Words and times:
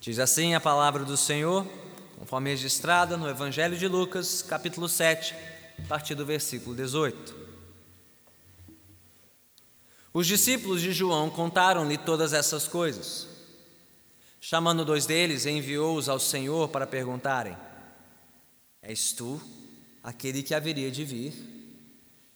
Diz 0.00 0.18
assim 0.18 0.54
a 0.54 0.60
palavra 0.60 1.04
do 1.04 1.14
Senhor, 1.14 1.66
conforme 2.18 2.48
registrada 2.48 3.18
no 3.18 3.28
Evangelho 3.28 3.76
de 3.76 3.86
Lucas, 3.86 4.40
capítulo 4.40 4.88
7, 4.88 5.34
a 5.78 5.86
partir 5.86 6.14
do 6.14 6.24
versículo 6.24 6.74
18. 6.74 7.36
Os 10.10 10.26
discípulos 10.26 10.80
de 10.80 10.90
João 10.90 11.28
contaram-lhe 11.28 11.98
todas 11.98 12.32
essas 12.32 12.66
coisas. 12.66 13.28
Chamando 14.40 14.86
dois 14.86 15.04
deles, 15.04 15.44
enviou-os 15.44 16.08
ao 16.08 16.18
Senhor 16.18 16.70
para 16.70 16.86
perguntarem: 16.86 17.54
És 18.80 19.12
tu 19.12 19.38
aquele 20.02 20.42
que 20.42 20.54
haveria 20.54 20.90
de 20.90 21.04
vir? 21.04 21.34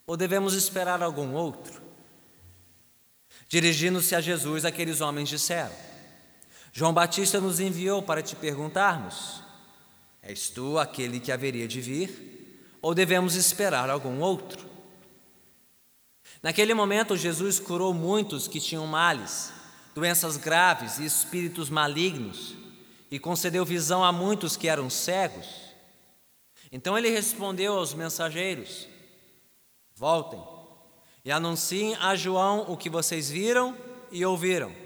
Ou 0.05 0.15
devemos 0.15 0.53
esperar 0.53 1.01
algum 1.01 1.33
outro? 1.33 1.81
Dirigindo-se 3.49 4.13
a 4.13 4.21
Jesus, 4.21 4.65
aqueles 4.65 5.01
homens 5.01 5.27
disseram: 5.27 5.94
João 6.77 6.91
Batista 6.91 7.39
nos 7.39 7.61
enviou 7.61 8.03
para 8.03 8.21
te 8.21 8.35
perguntarmos: 8.35 9.41
És 10.21 10.49
tu 10.49 10.77
aquele 10.77 11.21
que 11.21 11.31
haveria 11.31 11.65
de 11.69 11.79
vir? 11.79 12.67
Ou 12.81 12.93
devemos 12.93 13.35
esperar 13.35 13.89
algum 13.89 14.19
outro? 14.19 14.69
Naquele 16.43 16.73
momento, 16.73 17.15
Jesus 17.15 17.61
curou 17.61 17.93
muitos 17.93 18.45
que 18.45 18.59
tinham 18.59 18.85
males, 18.85 19.53
doenças 19.95 20.35
graves 20.35 20.99
e 20.99 21.05
espíritos 21.05 21.69
malignos, 21.69 22.55
e 23.09 23.17
concedeu 23.19 23.63
visão 23.63 24.03
a 24.03 24.11
muitos 24.11 24.57
que 24.57 24.67
eram 24.67 24.89
cegos. 24.89 25.47
Então 26.73 26.97
ele 26.97 27.09
respondeu 27.09 27.77
aos 27.77 27.93
mensageiros: 27.93 28.85
Voltem 29.95 30.43
e 31.23 31.31
anunciem 31.31 31.95
a 32.01 32.17
João 32.17 32.65
o 32.69 32.75
que 32.75 32.89
vocês 32.89 33.29
viram 33.29 33.77
e 34.11 34.25
ouviram. 34.25 34.84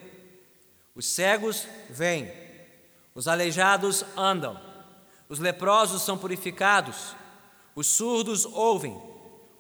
Os 1.00 1.06
cegos 1.06 1.66
vêm, 1.90 2.30
os 3.16 3.26
aleijados 3.26 4.04
andam, 4.18 4.60
os 5.30 5.40
leprosos 5.40 6.02
são 6.02 6.18
purificados, 6.18 7.16
os 7.74 7.88
surdos 7.88 8.44
ouvem, 8.44 9.02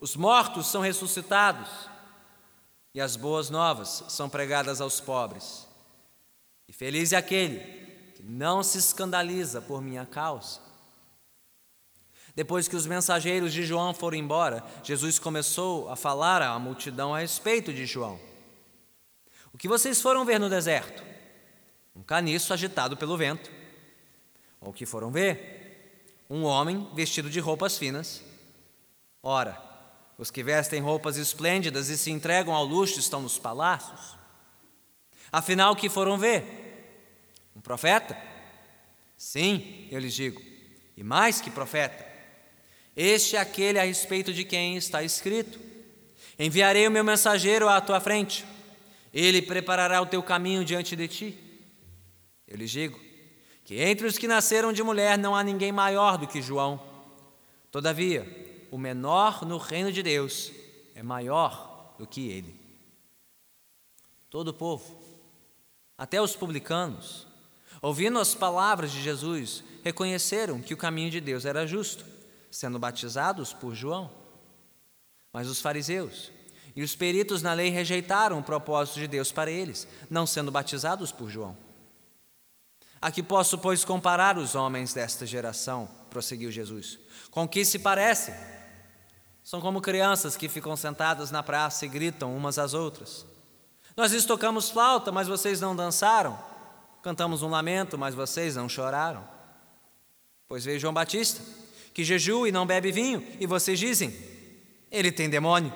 os 0.02 0.18
mortos 0.18 0.68
são 0.68 0.82
ressuscitados 0.82 1.70
e 2.94 3.00
as 3.00 3.16
boas 3.16 3.50
novas 3.50 4.04
são 4.10 4.28
pregadas 4.30 4.82
aos 4.82 5.00
pobres. 5.00 5.66
E 6.68 6.74
feliz 6.74 7.14
é 7.14 7.16
aquele 7.16 7.60
que 8.18 8.24
não 8.24 8.62
se 8.62 8.78
escandaliza 8.78 9.62
por 9.62 9.82
minha 9.82 10.06
causa. 10.06 10.60
Depois 12.36 12.68
que 12.68 12.76
os 12.76 12.86
mensageiros 12.86 13.54
de 13.54 13.64
João 13.64 13.94
foram 13.94 14.18
embora, 14.18 14.62
Jesus 14.84 15.18
começou 15.18 15.90
a 15.90 15.96
falar 15.96 16.42
à 16.42 16.60
multidão 16.60 17.16
a 17.16 17.20
respeito 17.20 17.74
de 17.74 17.86
João. 17.86 18.20
O 19.54 19.58
que 19.58 19.70
vocês 19.70 20.02
foram 20.02 20.26
ver 20.26 20.38
no 20.38 20.50
deserto? 20.50 21.08
Um 22.00 22.04
caniço 22.04 22.54
agitado 22.54 22.96
pelo 22.96 23.18
vento. 23.18 23.52
O 24.62 24.72
que 24.72 24.86
foram 24.86 25.12
ver? 25.12 26.16
Um 26.30 26.44
homem 26.44 26.88
vestido 26.96 27.30
de 27.30 27.42
roupas 27.42 27.78
finas. 27.78 28.24
Ora, 29.22 29.62
os 30.18 30.32
que 30.32 30.42
vestem 30.42 30.80
roupas 30.80 31.18
esplêndidas 31.18 31.90
e 31.90 31.98
se 31.98 32.10
entregam 32.10 32.56
ao 32.56 32.64
luxo 32.64 33.02
estão 33.02 33.22
nos 33.22 33.38
palácios. 33.38 34.18
Afinal, 35.30 35.74
o 35.74 35.76
que 35.76 35.90
foram 35.90 36.18
ver? 36.18 37.04
Um 37.54 37.60
profeta? 37.60 38.18
Sim, 39.18 39.86
eu 39.92 40.00
lhes 40.00 40.14
digo, 40.14 40.42
e 40.96 41.04
mais 41.04 41.42
que 41.42 41.52
profeta. 41.52 42.08
Este 42.96 43.36
é 43.36 43.40
aquele 43.40 43.78
a 43.78 43.84
respeito 43.84 44.34
de 44.34 44.46
quem 44.46 44.78
está 44.78 45.04
escrito: 45.04 45.60
Enviarei 46.40 46.88
o 46.88 46.92
meu 46.92 47.04
mensageiro 47.04 47.68
à 47.68 47.82
tua 47.82 48.00
frente, 48.00 48.46
ele 49.14 49.42
preparará 49.42 50.02
o 50.02 50.06
teu 50.06 50.24
caminho 50.24 50.64
diante 50.64 50.96
de 50.96 51.08
ti. 51.10 51.49
Eu 52.50 52.58
lhes 52.58 52.72
digo 52.72 53.00
que 53.64 53.80
entre 53.80 54.08
os 54.08 54.18
que 54.18 54.28
nasceram 54.28 54.74
de 54.74 54.82
mulher 54.82 55.16
não 55.16 55.36
há 55.36 55.44
ninguém 55.44 55.72
maior 55.72 56.18
do 56.18 56.28
que 56.28 56.42
João. 56.42 56.82
Todavia, 57.72 58.26
o 58.72 58.78
menor 58.78 59.46
no 59.46 59.60
reino 59.60 59.92
de 59.92 60.02
Deus 60.02 60.52
é 60.96 61.04
maior 61.04 61.94
do 62.00 62.08
que 62.08 62.28
ele. 62.28 62.60
Todo 64.32 64.48
o 64.48 64.54
povo, 64.54 65.00
até 65.96 66.20
os 66.20 66.36
publicanos, 66.36 67.28
ouvindo 67.80 68.18
as 68.18 68.34
palavras 68.34 68.92
de 68.92 69.02
Jesus, 69.02 69.64
reconheceram 69.84 70.60
que 70.62 70.74
o 70.74 70.78
caminho 70.78 71.12
de 71.12 71.22
Deus 71.22 71.46
era 71.46 71.68
justo, 71.68 72.04
sendo 72.50 72.80
batizados 72.80 73.54
por 73.54 73.76
João. 73.76 74.10
Mas 75.32 75.48
os 75.48 75.62
fariseus 75.62 76.32
e 76.76 76.82
os 76.82 76.96
peritos 76.96 77.44
na 77.44 77.54
lei 77.54 77.70
rejeitaram 77.70 78.40
o 78.40 78.44
propósito 78.44 79.00
de 79.00 79.08
Deus 79.08 79.32
para 79.32 79.52
eles, 79.52 79.88
não 80.10 80.26
sendo 80.26 80.52
batizados 80.52 81.12
por 81.12 81.30
João. 81.30 81.69
A 83.02 83.12
que 83.12 83.24
posso, 83.24 83.58
pois, 83.58 83.86
comparar 83.86 84.38
os 84.38 84.56
homens 84.56 84.94
desta 84.94 85.26
geração? 85.26 85.90
prosseguiu 86.10 86.52
Jesus. 86.52 86.98
Com 87.32 87.48
que 87.48 87.64
se 87.64 87.80
parecem? 87.80 88.34
São 89.44 89.62
como 89.62 89.82
crianças 89.82 90.36
que 90.36 90.50
ficam 90.50 90.76
sentadas 90.76 91.32
na 91.32 91.42
praça 91.42 91.86
e 91.86 91.90
gritam 91.90 92.36
umas 92.36 92.60
às 92.60 92.74
outras. 92.74 93.26
Nós 93.96 94.12
lhes 94.12 94.26
tocamos 94.26 94.70
flauta, 94.70 95.12
mas 95.12 95.28
vocês 95.28 95.62
não 95.62 95.76
dançaram. 95.76 96.38
Cantamos 97.02 97.42
um 97.42 97.50
lamento, 97.50 97.98
mas 97.98 98.14
vocês 98.14 98.56
não 98.56 98.68
choraram. 98.68 99.24
Pois 100.48 100.66
veio 100.66 100.80
João 100.80 100.94
Batista, 100.94 101.42
que 101.94 102.04
jejua 102.04 102.50
e 102.50 102.52
não 102.52 102.66
bebe 102.66 102.92
vinho, 102.92 103.26
e 103.40 103.46
vocês 103.46 103.80
dizem: 103.80 104.16
Ele 104.92 105.12
tem 105.12 105.30
demônio. 105.30 105.74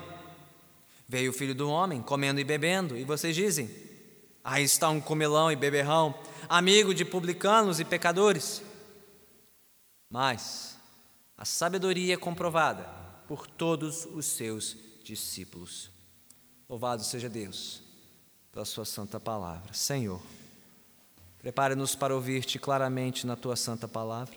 Veio 1.07 1.31
o 1.31 1.33
filho 1.33 1.53
do 1.53 1.69
homem, 1.69 2.01
comendo 2.01 2.39
e 2.39 2.43
bebendo, 2.43 2.97
e 2.97 3.03
vocês 3.03 3.35
dizem: 3.35 3.69
Aí 4.43 4.63
está 4.63 4.89
um 4.89 4.99
comilão 4.99 5.51
e 5.51 5.55
beberrão, 5.55 6.13
amigo 6.49 6.93
de 6.93 7.05
publicanos 7.05 7.79
e 7.79 7.85
pecadores. 7.85 8.61
Mas 10.09 10.77
a 11.37 11.45
sabedoria 11.45 12.13
é 12.13 12.17
comprovada 12.17 12.83
por 13.27 13.47
todos 13.47 14.05
os 14.05 14.25
seus 14.25 14.77
discípulos. 15.03 15.89
Louvado 16.69 17.03
seja 17.03 17.29
Deus 17.29 17.81
pela 18.51 18.65
Sua 18.65 18.85
santa 18.85 19.19
palavra. 19.19 19.73
Senhor, 19.73 20.21
prepare-nos 21.39 21.95
para 21.95 22.15
ouvir-te 22.15 22.59
claramente 22.59 23.25
na 23.25 23.35
Tua 23.35 23.55
santa 23.55 23.87
palavra. 23.87 24.35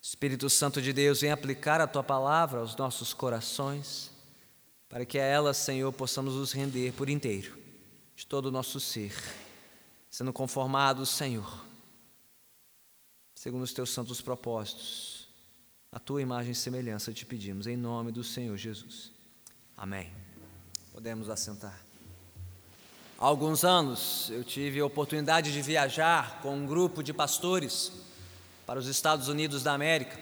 Espírito 0.00 0.50
Santo 0.50 0.82
de 0.82 0.92
Deus, 0.92 1.20
vem 1.20 1.30
aplicar 1.30 1.80
a 1.80 1.86
Tua 1.86 2.02
palavra 2.02 2.58
aos 2.58 2.74
nossos 2.74 3.14
corações, 3.14 4.10
para 4.88 5.06
que 5.06 5.18
a 5.18 5.24
ela, 5.24 5.54
Senhor, 5.54 5.92
possamos 5.92 6.34
nos 6.34 6.50
render 6.50 6.92
por 6.92 7.08
inteiro, 7.08 7.56
de 8.16 8.26
todo 8.26 8.46
o 8.46 8.50
nosso 8.50 8.80
ser, 8.80 9.14
sendo 10.12 10.32
conformados, 10.32 11.08
Senhor, 11.08 11.66
segundo 13.34 13.62
os 13.62 13.72
Teus 13.72 13.90
santos 13.90 14.20
propósitos 14.20 15.22
a 15.92 15.98
tua 15.98 16.22
imagem 16.22 16.52
e 16.52 16.54
semelhança 16.54 17.12
te 17.12 17.26
pedimos, 17.26 17.66
em 17.66 17.76
nome 17.76 18.10
do 18.10 18.24
Senhor 18.24 18.56
Jesus. 18.56 19.12
Amém. 19.76 20.10
Podemos 20.90 21.28
assentar. 21.28 21.78
Há 23.18 23.26
alguns 23.26 23.62
anos 23.62 24.30
eu 24.30 24.42
tive 24.42 24.80
a 24.80 24.86
oportunidade 24.86 25.52
de 25.52 25.60
viajar 25.60 26.40
com 26.40 26.56
um 26.56 26.66
grupo 26.66 27.02
de 27.02 27.12
pastores 27.12 27.92
para 28.64 28.78
os 28.78 28.86
Estados 28.86 29.28
Unidos 29.28 29.62
da 29.62 29.74
América, 29.74 30.18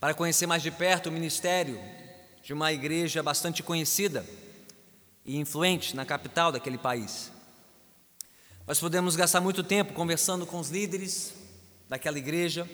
para 0.00 0.14
conhecer 0.14 0.48
mais 0.48 0.64
de 0.64 0.72
perto 0.72 1.10
o 1.10 1.12
ministério 1.12 1.78
de 2.42 2.52
uma 2.52 2.72
igreja 2.72 3.22
bastante 3.22 3.62
conhecida 3.62 4.26
e 5.24 5.36
influente 5.36 5.94
na 5.94 6.04
capital 6.04 6.50
daquele 6.50 6.76
país. 6.76 7.30
Nós 8.68 8.78
podemos 8.78 9.16
gastar 9.16 9.40
muito 9.40 9.64
tempo 9.64 9.94
conversando 9.94 10.44
com 10.44 10.58
os 10.58 10.68
líderes 10.68 11.32
daquela 11.88 12.18
igreja, 12.18 12.68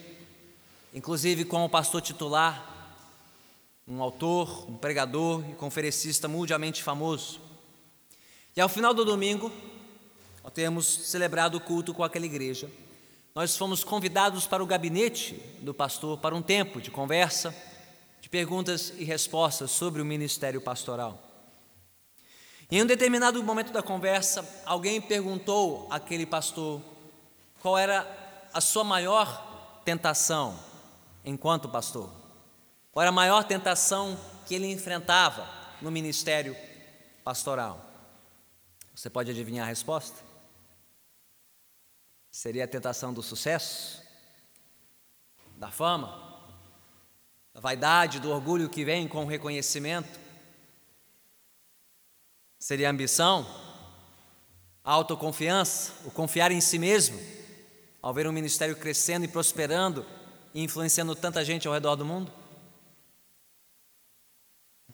inclusive 0.93 1.45
com 1.45 1.63
o 1.63 1.69
pastor 1.69 2.01
titular, 2.01 2.99
um 3.87 4.01
autor, 4.01 4.69
um 4.69 4.75
pregador 4.75 5.41
e 5.49 5.53
conferencista 5.53 6.27
mundialmente 6.27 6.83
famoso. 6.83 7.39
E 8.57 8.59
ao 8.59 8.67
final 8.67 8.93
do 8.93 9.05
domingo, 9.05 9.49
ao 10.43 10.51
termos 10.51 10.85
celebrado 10.85 11.55
o 11.55 11.61
culto 11.61 11.93
com 11.93 12.03
aquela 12.03 12.25
igreja, 12.25 12.69
nós 13.33 13.55
fomos 13.55 13.81
convidados 13.81 14.45
para 14.45 14.61
o 14.61 14.67
gabinete 14.67 15.41
do 15.61 15.73
pastor 15.73 16.17
para 16.17 16.35
um 16.35 16.41
tempo 16.41 16.81
de 16.81 16.91
conversa, 16.91 17.55
de 18.19 18.27
perguntas 18.27 18.91
e 18.97 19.05
respostas 19.05 19.71
sobre 19.71 20.01
o 20.01 20.05
ministério 20.05 20.59
pastoral. 20.59 21.24
Em 22.71 22.81
um 22.81 22.85
determinado 22.85 23.41
momento 23.43 23.71
da 23.71 23.83
conversa, 23.83 24.63
alguém 24.65 24.99
perguntou 24.99 25.87
àquele 25.91 26.25
pastor 26.25 26.81
qual 27.61 27.77
era 27.77 28.05
a 28.53 28.61
sua 28.61 28.83
maior 28.83 29.81
tentação 29.83 30.57
enquanto 31.23 31.69
pastor? 31.69 32.11
Qual 32.91 33.01
era 33.01 33.09
a 33.09 33.11
maior 33.11 33.43
tentação 33.43 34.17
que 34.45 34.55
ele 34.55 34.71
enfrentava 34.71 35.49
no 35.81 35.91
ministério 35.91 36.55
pastoral? 37.23 37.83
Você 38.95 39.09
pode 39.09 39.31
adivinhar 39.31 39.65
a 39.65 39.69
resposta? 39.69 40.23
Seria 42.31 42.65
a 42.65 42.67
tentação 42.67 43.13
do 43.13 43.21
sucesso, 43.21 44.01
da 45.57 45.69
fama, 45.69 46.41
da 47.53 47.59
vaidade, 47.59 48.19
do 48.19 48.31
orgulho 48.31 48.69
que 48.69 48.85
vem 48.85 49.07
com 49.07 49.23
o 49.23 49.27
reconhecimento? 49.27 50.24
Seria 52.65 52.89
ambição? 52.89 53.45
Autoconfiança, 54.83 55.93
o 56.03 56.09
confiar 56.09 56.51
em 56.51 56.59
si 56.59 56.79
mesmo, 56.79 57.15
ao 58.01 58.11
ver 58.11 58.25
um 58.25 58.31
ministério 58.31 58.75
crescendo 58.75 59.23
e 59.23 59.27
prosperando 59.27 60.03
e 60.51 60.63
influenciando 60.63 61.15
tanta 61.15 61.45
gente 61.45 61.67
ao 61.67 61.73
redor 61.75 61.95
do 61.95 62.03
mundo? 62.03 62.33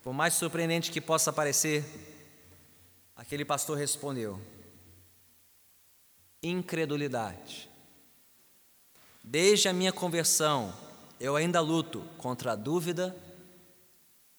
Por 0.04 0.12
mais 0.12 0.34
surpreendente 0.34 0.92
que 0.92 1.00
possa 1.00 1.32
parecer, 1.32 1.86
aquele 3.16 3.46
pastor 3.46 3.78
respondeu: 3.78 4.38
incredulidade. 6.44 7.70
Desde 9.24 9.70
a 9.70 9.74
minha 9.74 9.94
conversão, 9.94 10.74
eu 11.22 11.38
ainda 11.38 11.62
luto 11.62 12.02
contra 12.18 12.52
a 12.52 12.56
dúvida 12.58 13.16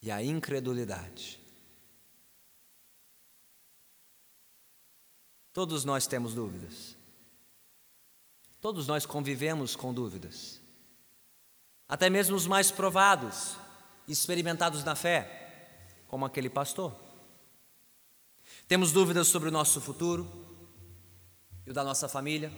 e 0.03 0.11
a 0.11 0.23
incredulidade. 0.23 1.42
Todos 5.53 5.85
nós 5.85 6.07
temos 6.07 6.35
dúvidas. 6.35 6.97
Todos 8.61 8.87
nós 8.87 9.05
convivemos 9.05 9.77
com 9.77 9.93
dúvidas. 9.93 10.61
Até 11.89 12.09
mesmo 12.09 12.37
os 12.37 12.47
mais 12.47 12.71
provados, 12.71 13.57
experimentados 14.09 14.83
na 14.85 14.95
fé, 14.95 15.87
como 16.09 16.25
aquele 16.25 16.49
pastor. 16.49 16.95
Temos 18.67 18.93
dúvidas 18.93 19.29
sobre 19.29 19.49
o 19.49 19.53
nosso 19.53 19.81
futuro 19.81 20.31
e 21.67 21.71
o 21.71 21.75
da 21.75 21.85
nossa 21.85 22.09
família, 22.09 22.53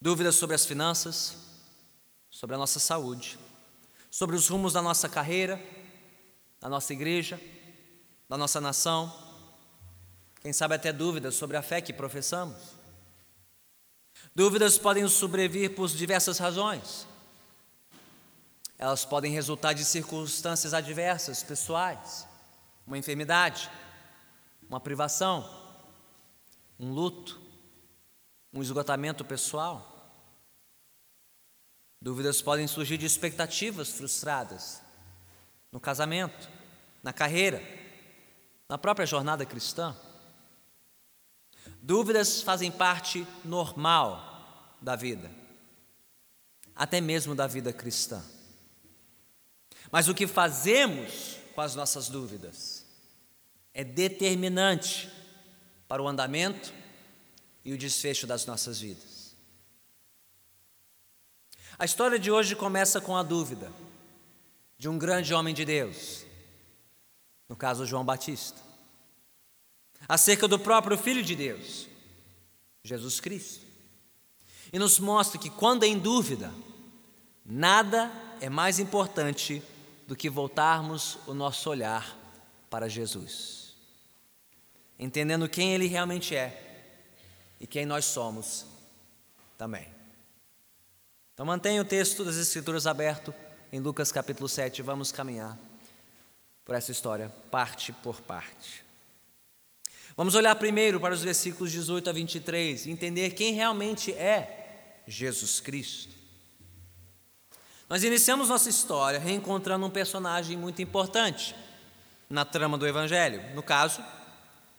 dúvidas 0.00 0.36
sobre 0.36 0.54
as 0.54 0.64
finanças, 0.64 1.36
sobre 2.30 2.54
a 2.54 2.58
nossa 2.58 2.78
saúde, 2.78 3.38
sobre 4.10 4.36
os 4.36 4.48
rumos 4.48 4.72
da 4.72 4.82
nossa 4.82 5.08
carreira, 5.08 5.60
da 6.60 6.68
nossa 6.68 6.92
igreja, 6.92 7.40
da 8.28 8.36
nossa 8.36 8.60
nação, 8.60 9.27
quem 10.48 10.52
sabe 10.54 10.76
até 10.76 10.94
dúvidas 10.94 11.34
sobre 11.34 11.58
a 11.58 11.62
fé 11.62 11.78
que 11.78 11.92
professamos. 11.92 12.56
Dúvidas 14.34 14.78
podem 14.78 15.06
sobrevir 15.06 15.74
por 15.74 15.86
diversas 15.90 16.38
razões. 16.38 17.06
Elas 18.78 19.04
podem 19.04 19.30
resultar 19.30 19.74
de 19.74 19.84
circunstâncias 19.84 20.72
adversas, 20.72 21.42
pessoais, 21.42 22.26
uma 22.86 22.96
enfermidade, 22.96 23.70
uma 24.70 24.80
privação, 24.80 25.46
um 26.80 26.92
luto, 26.92 27.38
um 28.50 28.62
esgotamento 28.62 29.26
pessoal. 29.26 30.16
Dúvidas 32.00 32.40
podem 32.40 32.66
surgir 32.66 32.96
de 32.96 33.04
expectativas 33.04 33.90
frustradas 33.90 34.80
no 35.70 35.78
casamento, 35.78 36.48
na 37.02 37.12
carreira, 37.12 37.62
na 38.66 38.78
própria 38.78 39.04
jornada 39.04 39.44
cristã. 39.44 39.94
Dúvidas 41.82 42.42
fazem 42.42 42.70
parte 42.70 43.26
normal 43.44 44.76
da 44.80 44.96
vida, 44.96 45.30
até 46.74 47.00
mesmo 47.00 47.34
da 47.34 47.46
vida 47.46 47.72
cristã. 47.72 48.22
Mas 49.90 50.08
o 50.08 50.14
que 50.14 50.26
fazemos 50.26 51.36
com 51.54 51.60
as 51.60 51.74
nossas 51.74 52.08
dúvidas 52.08 52.84
é 53.72 53.82
determinante 53.82 55.10
para 55.86 56.02
o 56.02 56.08
andamento 56.08 56.72
e 57.64 57.72
o 57.72 57.78
desfecho 57.78 58.26
das 58.26 58.44
nossas 58.44 58.80
vidas. 58.80 59.36
A 61.78 61.84
história 61.84 62.18
de 62.18 62.30
hoje 62.30 62.56
começa 62.56 63.00
com 63.00 63.16
a 63.16 63.22
dúvida 63.22 63.72
de 64.76 64.88
um 64.88 64.98
grande 64.98 65.32
homem 65.32 65.54
de 65.54 65.64
Deus, 65.64 66.24
no 67.48 67.56
caso 67.56 67.86
João 67.86 68.04
Batista, 68.04 68.60
acerca 70.08 70.48
do 70.48 70.58
próprio 70.58 70.96
Filho 70.96 71.22
de 71.22 71.36
Deus, 71.36 71.86
Jesus 72.82 73.20
Cristo. 73.20 73.66
E 74.72 74.78
nos 74.78 74.98
mostra 74.98 75.38
que 75.38 75.50
quando 75.50 75.84
em 75.84 75.98
dúvida, 75.98 76.52
nada 77.44 78.10
é 78.40 78.48
mais 78.48 78.78
importante 78.78 79.62
do 80.06 80.16
que 80.16 80.30
voltarmos 80.30 81.18
o 81.26 81.34
nosso 81.34 81.68
olhar 81.68 82.16
para 82.70 82.88
Jesus, 82.88 83.74
entendendo 84.98 85.48
quem 85.48 85.74
Ele 85.74 85.86
realmente 85.86 86.34
é 86.34 86.64
e 87.60 87.66
quem 87.66 87.84
nós 87.84 88.06
somos 88.06 88.66
também. 89.56 89.86
Então 91.34 91.44
mantenha 91.46 91.80
o 91.82 91.84
texto 91.84 92.24
das 92.24 92.36
Escrituras 92.36 92.86
aberto 92.86 93.34
em 93.70 93.80
Lucas 93.80 94.10
capítulo 94.10 94.48
7, 94.48 94.80
vamos 94.82 95.12
caminhar 95.12 95.58
por 96.64 96.74
essa 96.74 96.90
história, 96.90 97.28
parte 97.50 97.92
por 97.92 98.20
parte. 98.20 98.87
Vamos 100.18 100.34
olhar 100.34 100.56
primeiro 100.56 100.98
para 100.98 101.14
os 101.14 101.22
versículos 101.22 101.70
18 101.70 102.10
a 102.10 102.12
23 102.12 102.86
e 102.86 102.90
entender 102.90 103.30
quem 103.34 103.54
realmente 103.54 104.12
é 104.12 105.02
Jesus 105.06 105.60
Cristo. 105.60 106.12
Nós 107.88 108.02
iniciamos 108.02 108.48
nossa 108.48 108.68
história 108.68 109.20
reencontrando 109.20 109.86
um 109.86 109.90
personagem 109.90 110.56
muito 110.56 110.82
importante 110.82 111.54
na 112.28 112.44
trama 112.44 112.76
do 112.76 112.84
Evangelho, 112.84 113.54
no 113.54 113.62
caso, 113.62 114.02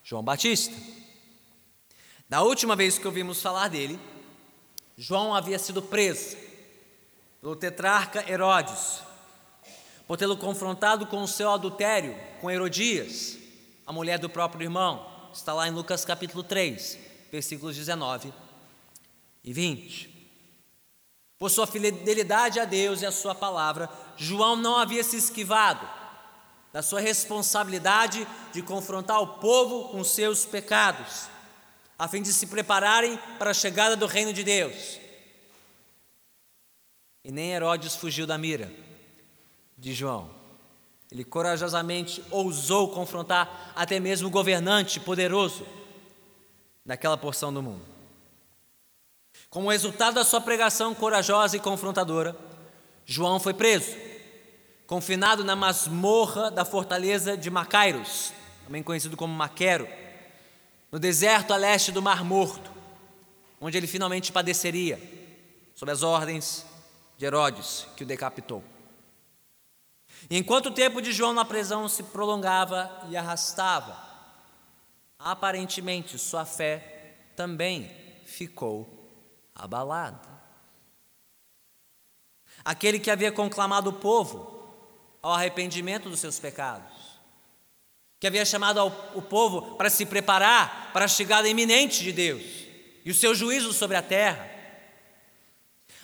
João 0.03 0.21
Batista. 0.21 0.75
Da 2.27 2.41
última 2.41 2.75
vez 2.75 2.97
que 2.97 3.07
ouvimos 3.07 3.41
falar 3.41 3.69
dele, 3.69 3.97
João 4.97 5.33
havia 5.33 5.57
sido 5.57 5.81
preso 5.81 6.35
pelo 7.39 7.55
tetrarca 7.55 8.29
Herodes, 8.29 8.99
por 10.05 10.17
tê-lo 10.17 10.35
confrontado 10.35 11.07
com 11.07 11.23
o 11.23 11.27
seu 11.29 11.49
adultério 11.49 12.13
com 12.41 12.51
Herodias, 12.51 13.37
a 13.87 13.93
mulher 13.93 14.19
do 14.19 14.29
próprio 14.29 14.63
irmão. 14.63 15.08
Está 15.33 15.53
lá 15.53 15.67
em 15.67 15.71
Lucas 15.71 16.03
capítulo 16.03 16.43
3, 16.43 16.97
versículos 17.31 17.75
19 17.75 18.33
e 19.43 19.53
20. 19.53 20.09
Por 21.37 21.49
sua 21.49 21.65
fidelidade 21.65 22.59
a 22.59 22.65
Deus 22.65 23.01
e 23.01 23.05
a 23.05 23.11
sua 23.11 23.33
palavra, 23.33 23.89
João 24.17 24.55
não 24.55 24.77
havia 24.77 25.03
se 25.03 25.15
esquivado 25.15 25.87
da 26.73 26.81
sua 26.81 26.99
responsabilidade 26.99 28.27
de 28.51 28.61
confrontar 28.61 29.21
o 29.21 29.39
povo 29.39 29.89
com 29.89 30.03
seus 30.03 30.45
pecados, 30.45 31.27
a 31.97 32.07
fim 32.07 32.21
de 32.21 32.33
se 32.33 32.47
prepararem 32.47 33.17
para 33.37 33.51
a 33.51 33.53
chegada 33.53 33.95
do 33.95 34.05
reino 34.05 34.33
de 34.33 34.43
Deus. 34.43 34.99
E 37.23 37.31
nem 37.31 37.51
Herodes 37.51 37.95
fugiu 37.95 38.27
da 38.27 38.37
mira 38.37 38.71
de 39.77 39.93
João. 39.93 40.38
Ele 41.11 41.23
corajosamente 41.23 42.23
ousou 42.29 42.89
confrontar 42.89 43.73
até 43.75 43.99
mesmo 43.99 44.27
o 44.27 44.31
governante 44.31 44.99
poderoso 44.99 45.65
daquela 46.85 47.17
porção 47.17 47.51
do 47.51 47.61
mundo. 47.61 47.85
Como 49.49 49.71
resultado 49.71 50.15
da 50.15 50.23
sua 50.23 50.39
pregação 50.39 50.93
corajosa 50.93 51.57
e 51.57 51.59
confrontadora, 51.59 52.35
João 53.05 53.39
foi 53.39 53.53
preso, 53.53 53.95
confinado 54.85 55.43
na 55.43 55.55
masmorra 55.55 56.51
da 56.51 56.63
fortaleza 56.63 57.35
de 57.35 57.49
Macairos, 57.49 58.31
também 58.65 58.83
conhecido 58.83 59.17
como 59.17 59.33
Maquero, 59.33 59.87
no 60.91 60.99
deserto 60.99 61.53
a 61.53 61.57
leste 61.57 61.91
do 61.91 62.01
Mar 62.01 62.23
Morto, 62.23 62.71
onde 63.59 63.77
ele 63.77 63.87
finalmente 63.87 64.31
padeceria, 64.31 64.99
sob 65.73 65.91
as 65.91 66.03
ordens 66.03 66.65
de 67.17 67.25
Herodes, 67.25 67.87
que 67.97 68.03
o 68.03 68.07
decapitou. 68.07 68.63
E 70.27 70.37
enquanto 70.37 70.67
o 70.67 70.73
tempo 70.73 71.01
de 71.01 71.11
João 71.11 71.33
na 71.33 71.45
prisão 71.45 71.87
se 71.87 72.03
prolongava 72.03 73.05
e 73.09 73.15
arrastava, 73.15 73.97
aparentemente 75.19 76.17
sua 76.17 76.45
fé 76.45 77.17
também 77.35 77.91
ficou 78.25 78.87
abalada. 79.53 80.27
Aquele 82.63 82.99
que 82.99 83.11
havia 83.11 83.31
conclamado 83.31 83.89
o 83.89 83.93
povo 83.93 84.59
ao 85.21 85.33
arrependimento 85.33 86.09
dos 86.09 86.19
seus 86.19 86.39
pecados, 86.39 87.19
que 88.19 88.27
havia 88.27 88.45
chamado 88.45 88.85
o 89.15 89.21
povo 89.21 89.75
para 89.75 89.89
se 89.89 90.05
preparar 90.05 90.91
para 90.93 91.05
a 91.05 91.09
chegada 91.09 91.47
iminente 91.47 92.03
de 92.03 92.11
Deus 92.11 92.43
e 93.05 93.11
o 93.11 93.15
seu 93.15 93.33
juízo 93.33 93.73
sobre 93.73 93.97
a 93.97 94.01
terra, 94.01 94.49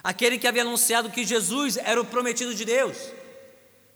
aquele 0.03 0.37
que 0.37 0.47
havia 0.47 0.61
anunciado 0.61 1.09
que 1.09 1.25
Jesus 1.25 1.77
era 1.77 1.99
o 1.99 2.05
prometido 2.05 2.53
de 2.53 2.63
Deus, 2.63 2.97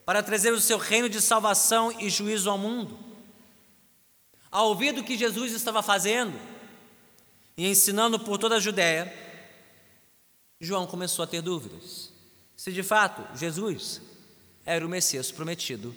para 0.10 0.24
trazer 0.24 0.52
o 0.52 0.60
seu 0.60 0.80
reino 0.80 1.08
de 1.08 1.22
salvação 1.22 1.92
e 2.02 2.10
juízo 2.10 2.50
ao 2.50 2.58
mundo. 2.58 2.98
Ao 4.50 4.70
ouvir 4.70 4.92
do 4.92 5.04
que 5.04 5.16
Jesus 5.16 5.52
estava 5.52 5.84
fazendo 5.84 6.36
e 7.56 7.68
ensinando 7.68 8.20
por 8.20 8.40
toda 8.40 8.56
a 8.56 8.60
Judéia, 8.60 9.14
João 10.60 10.88
começou 10.88 11.22
a 11.22 11.28
ter 11.28 11.44
dúvidas 11.44 12.12
se 12.58 12.72
de 12.72 12.82
fato 12.82 13.38
Jesus 13.38 14.02
era 14.66 14.84
o 14.84 14.90
Messias 14.90 15.32
prometido 15.32 15.96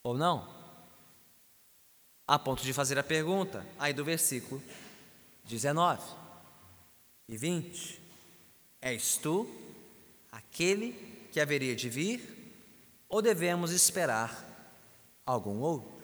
ou 0.00 0.16
não. 0.16 0.48
A 2.24 2.38
ponto 2.38 2.62
de 2.62 2.72
fazer 2.72 3.00
a 3.00 3.02
pergunta, 3.02 3.66
aí 3.80 3.92
do 3.92 4.04
versículo 4.04 4.62
19 5.42 6.00
e 7.28 7.36
20. 7.36 8.00
És 8.80 9.16
tu 9.16 9.44
aquele 10.30 10.92
que 11.32 11.40
haveria 11.40 11.74
de 11.74 11.88
vir, 11.88 12.35
ou 13.08 13.22
devemos 13.22 13.70
esperar 13.70 14.44
algum 15.24 15.60
outro? 15.60 15.96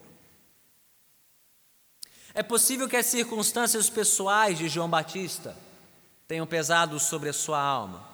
É 2.35 2.43
possível 2.43 2.89
que 2.89 2.97
as 2.97 3.07
circunstâncias 3.07 3.91
pessoais 3.91 4.57
de 4.57 4.69
João 4.69 4.89
Batista 4.89 5.57
tenham 6.27 6.47
pesado 6.47 6.99
sobre 6.99 7.29
a 7.29 7.33
sua 7.33 7.61
alma. 7.61 8.09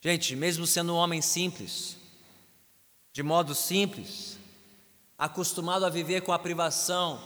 Gente, 0.00 0.34
mesmo 0.34 0.66
sendo 0.66 0.94
um 0.94 0.96
homem 0.96 1.20
simples, 1.20 1.98
de 3.12 3.22
modo 3.22 3.54
simples, 3.54 4.38
acostumado 5.18 5.84
a 5.84 5.90
viver 5.90 6.22
com 6.22 6.32
a 6.32 6.38
privação 6.38 7.22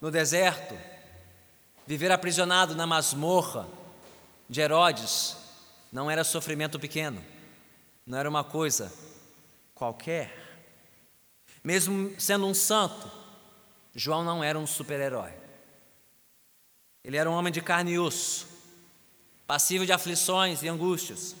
no 0.00 0.10
deserto, 0.10 0.74
viver 1.86 2.10
aprisionado 2.10 2.74
na 2.74 2.86
masmorra 2.86 3.68
de 4.48 4.62
Herodes, 4.62 5.36
não 5.92 6.10
era 6.10 6.24
sofrimento 6.24 6.78
pequeno, 6.80 7.22
não 8.06 8.16
era 8.16 8.28
uma 8.28 8.42
coisa 8.42 8.90
qualquer. 9.76 10.34
Mesmo 11.62 12.18
sendo 12.18 12.46
um 12.46 12.54
santo, 12.54 13.08
João 13.94 14.24
não 14.24 14.42
era 14.42 14.58
um 14.58 14.66
super-herói. 14.66 15.32
Ele 17.04 17.16
era 17.16 17.30
um 17.30 17.34
homem 17.34 17.52
de 17.52 17.60
carne 17.60 17.92
e 17.92 17.98
osso, 17.98 18.48
passivo 19.46 19.86
de 19.86 19.92
aflições 19.92 20.62
e 20.62 20.68
angústias, 20.68 21.36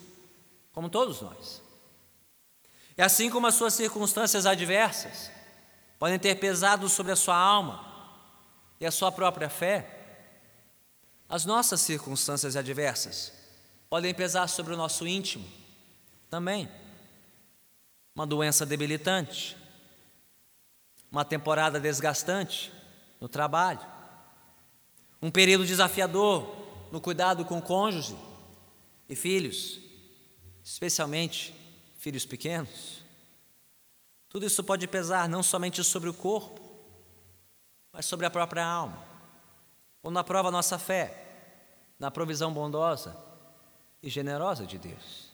como 0.72 0.88
todos 0.88 1.20
nós. 1.20 1.60
E 2.96 3.02
assim 3.02 3.28
como 3.28 3.48
as 3.48 3.54
suas 3.54 3.74
circunstâncias 3.74 4.46
adversas, 4.46 5.30
podem 5.98 6.18
ter 6.18 6.36
pesado 6.36 6.88
sobre 6.88 7.12
a 7.12 7.16
sua 7.16 7.36
alma 7.36 7.84
e 8.78 8.86
a 8.86 8.90
sua 8.90 9.10
própria 9.10 9.48
fé. 9.48 9.92
As 11.28 11.44
nossas 11.44 11.80
circunstâncias 11.80 12.54
adversas 12.54 13.32
podem 13.88 14.14
pesar 14.14 14.46
sobre 14.48 14.74
o 14.74 14.76
nosso 14.76 15.06
íntimo 15.06 15.46
também. 16.30 16.70
Uma 18.16 18.26
doença 18.26 18.64
debilitante, 18.64 19.54
uma 21.12 21.22
temporada 21.22 21.78
desgastante 21.78 22.72
no 23.20 23.28
trabalho, 23.28 23.86
um 25.20 25.30
período 25.30 25.66
desafiador 25.66 26.66
no 26.90 26.98
cuidado 26.98 27.44
com 27.44 27.58
o 27.58 27.62
cônjuge 27.62 28.16
e 29.06 29.14
filhos, 29.14 29.78
especialmente 30.64 31.54
filhos 31.98 32.24
pequenos. 32.24 33.02
Tudo 34.30 34.46
isso 34.46 34.64
pode 34.64 34.88
pesar 34.88 35.28
não 35.28 35.42
somente 35.42 35.84
sobre 35.84 36.08
o 36.08 36.14
corpo, 36.14 36.60
mas 37.92 38.06
sobre 38.06 38.24
a 38.24 38.30
própria 38.30 38.66
alma. 38.66 39.04
Ou 40.02 40.10
na 40.10 40.24
prova 40.24 40.50
nossa 40.50 40.78
fé, 40.78 41.22
na 41.98 42.10
provisão 42.10 42.50
bondosa 42.50 43.14
e 44.02 44.08
generosa 44.08 44.66
de 44.66 44.78
Deus. 44.78 45.25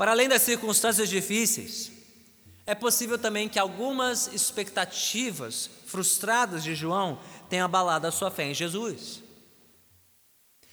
Para 0.00 0.12
além 0.12 0.30
das 0.30 0.40
circunstâncias 0.40 1.10
difíceis, 1.10 1.92
é 2.64 2.74
possível 2.74 3.18
também 3.18 3.50
que 3.50 3.58
algumas 3.58 4.28
expectativas 4.28 5.68
frustradas 5.84 6.64
de 6.64 6.74
João 6.74 7.20
tenham 7.50 7.66
abalado 7.66 8.06
a 8.06 8.10
sua 8.10 8.30
fé 8.30 8.44
em 8.44 8.54
Jesus. 8.54 9.22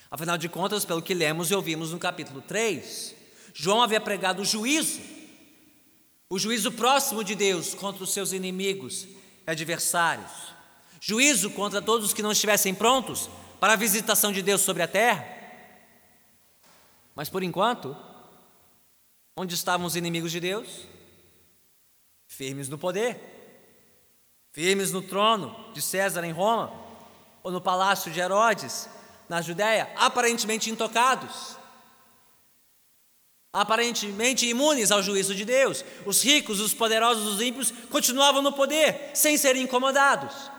Afinal 0.10 0.38
de 0.38 0.48
contas, 0.48 0.86
pelo 0.86 1.01
que 1.01 1.13
lemos 1.13 1.51
e 1.51 1.55
ouvimos 1.55 1.91
no 1.91 2.00
capítulo 2.00 2.41
3, 2.41 3.13
João 3.53 3.81
havia 3.81 4.00
pregado 4.00 4.43
o 4.43 4.46
juízo 4.46 5.01
o 6.29 6.39
juízo 6.39 6.72
próximo 6.72 7.22
de 7.22 7.36
Deus 7.36 7.74
contra 7.74 8.05
os 8.05 8.13
seus 8.13 8.31
inimigos 8.31 9.10
e 9.46 9.51
adversários, 9.51 10.31
juízo 11.01 11.50
contra 11.50 11.81
todos 11.81 12.05
os 12.07 12.13
que 12.13 12.24
não 12.24 12.31
estivessem 12.31 12.74
prontos 12.74 13.29
para 13.60 13.74
a 13.74 13.77
visitação 13.77 14.31
de 14.31 14.41
Deus 14.41 14.62
sobre 14.62 14.84
a 14.84 14.88
terra. 14.88 15.27
Mas 17.13 17.27
por 17.27 17.43
enquanto, 17.43 17.93
onde 19.38 19.53
estavam 19.53 19.86
os 19.86 19.96
inimigos 19.96 20.32
de 20.32 20.39
Deus? 20.39 20.67
Firmes 22.27 22.67
no 22.67 22.77
poder, 22.77 23.17
firmes 24.51 24.91
no 24.91 25.01
trono 25.01 25.72
de 25.74 25.82
César 25.82 26.25
em 26.25 26.32
Roma, 26.32 26.74
ou 27.44 27.51
no 27.51 27.62
palácio 27.62 28.12
de 28.12 28.20
Herodes, 28.20 28.89
na 29.29 29.41
Judéia, 29.41 29.94
aparentemente 29.96 30.70
intocados 30.70 31.56
aparentemente 33.58 34.48
imunes 34.48 34.91
ao 34.91 35.01
juízo 35.01 35.34
de 35.34 35.44
Deus. 35.44 35.84
Os 36.06 36.22
ricos, 36.24 36.60
os 36.60 36.75
poderosos, 36.75 37.25
os 37.34 37.41
ímpios 37.41 37.72
continuavam 37.89 38.41
no 38.41 38.53
poder, 38.53 39.12
sem 39.15 39.36
serem 39.36 39.63
incomodados. 39.63 40.51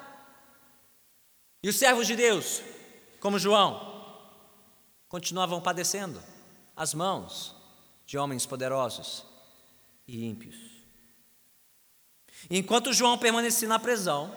E 1.62 1.68
os 1.68 1.76
servos 1.76 2.08
de 2.08 2.16
Deus, 2.16 2.60
como 3.20 3.38
João, 3.38 4.16
continuavam 5.08 5.60
padecendo 5.60 6.20
as 6.74 6.92
mãos 6.92 7.54
de 8.08 8.18
homens 8.18 8.44
poderosos 8.44 9.24
e 10.08 10.24
ímpios. 10.24 10.56
enquanto 12.50 12.92
João 12.92 13.16
permanecia 13.16 13.68
na 13.68 13.78
prisão, 13.78 14.34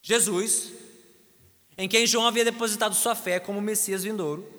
Jesus, 0.00 0.72
em 1.76 1.86
quem 1.86 2.06
João 2.06 2.26
havia 2.26 2.44
depositado 2.44 2.94
sua 2.94 3.14
fé 3.14 3.38
como 3.38 3.60
Messias 3.60 4.02
vindouro, 4.02 4.56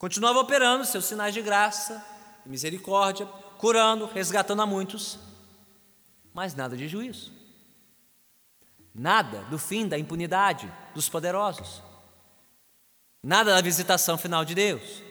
Continuava 0.00 0.38
operando 0.38 0.86
seus 0.86 1.04
sinais 1.04 1.34
de 1.34 1.42
graça, 1.42 2.02
de 2.42 2.48
misericórdia, 2.48 3.26
curando, 3.58 4.06
resgatando 4.06 4.62
a 4.62 4.66
muitos, 4.66 5.18
mas 6.32 6.54
nada 6.54 6.74
de 6.74 6.88
juízo. 6.88 7.30
Nada 8.94 9.42
do 9.50 9.58
fim 9.58 9.86
da 9.86 9.98
impunidade 9.98 10.72
dos 10.94 11.06
poderosos. 11.06 11.82
Nada 13.22 13.54
da 13.54 13.60
visitação 13.60 14.16
final 14.16 14.42
de 14.42 14.54
Deus. 14.54 15.02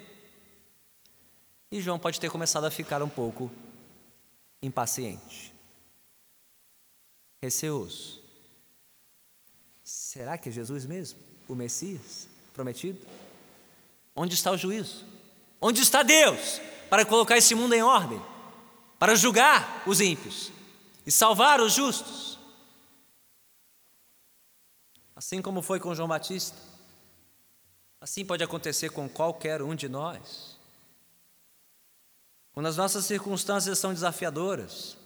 E 1.72 1.80
João 1.82 2.00
pode 2.00 2.20
ter 2.20 2.32
começado 2.32 2.66
a 2.66 2.72
ficar 2.72 3.02
um 3.04 3.10
pouco 3.10 3.52
impaciente, 4.62 5.54
receoso. 7.42 8.22
Será 9.84 10.38
que 10.38 10.50
é 10.50 10.52
Jesus 10.52 10.86
mesmo, 10.86 11.20
o 11.48 11.56
Messias 11.56 12.28
prometido? 12.54 13.00
Onde 14.16 14.34
está 14.34 14.52
o 14.52 14.58
juízo? 14.58 15.06
Onde 15.62 15.82
está 15.82 16.04
Deus 16.04 16.60
para 16.90 17.06
colocar 17.06 17.38
esse 17.38 17.56
mundo 17.56 17.74
em 17.74 17.84
ordem? 17.84 18.22
Para 18.98 19.16
julgar 19.16 19.84
os 19.88 20.02
ímpios 20.02 20.52
e 21.06 21.12
salvar 21.12 21.62
os 21.62 21.74
justos? 21.74 22.38
Assim 25.16 25.42
como 25.42 25.62
foi 25.62 25.80
com 25.80 25.94
João 25.94 26.08
Batista, 26.08 26.58
assim 28.02 28.26
pode 28.26 28.44
acontecer 28.44 28.90
com 28.90 29.08
qualquer 29.08 29.62
um 29.62 29.76
de 29.76 29.88
nós. 29.88 30.59
Quando 32.54 32.66
as 32.66 32.78
nossas 32.78 33.06
circunstâncias 33.06 33.80
são 33.80 33.94
desafiadoras, 33.94 34.98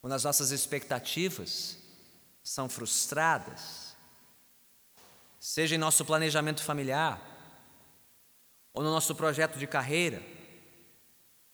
quando 0.00 0.14
as 0.14 0.24
nossas 0.24 0.50
expectativas 0.50 1.78
são 2.42 2.68
frustradas, 2.68 3.94
seja 5.38 5.74
em 5.74 5.78
nosso 5.78 6.04
planejamento 6.04 6.62
familiar, 6.62 7.20
ou 8.72 8.82
no 8.82 8.90
nosso 8.90 9.14
projeto 9.14 9.58
de 9.58 9.66
carreira, 9.66 10.22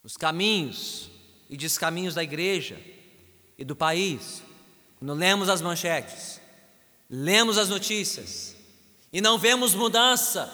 nos 0.02 0.16
caminhos 0.16 1.10
e 1.48 1.56
descaminhos 1.56 2.14
da 2.14 2.22
igreja 2.22 2.80
e 3.56 3.64
do 3.64 3.75
país, 3.75 4.42
quando 4.98 5.14
lemos 5.14 5.48
as 5.48 5.60
manchetes, 5.60 6.40
lemos 7.10 7.58
as 7.58 7.68
notícias 7.68 8.56
e 9.12 9.20
não 9.20 9.38
vemos 9.38 9.75
mudança 9.75 10.50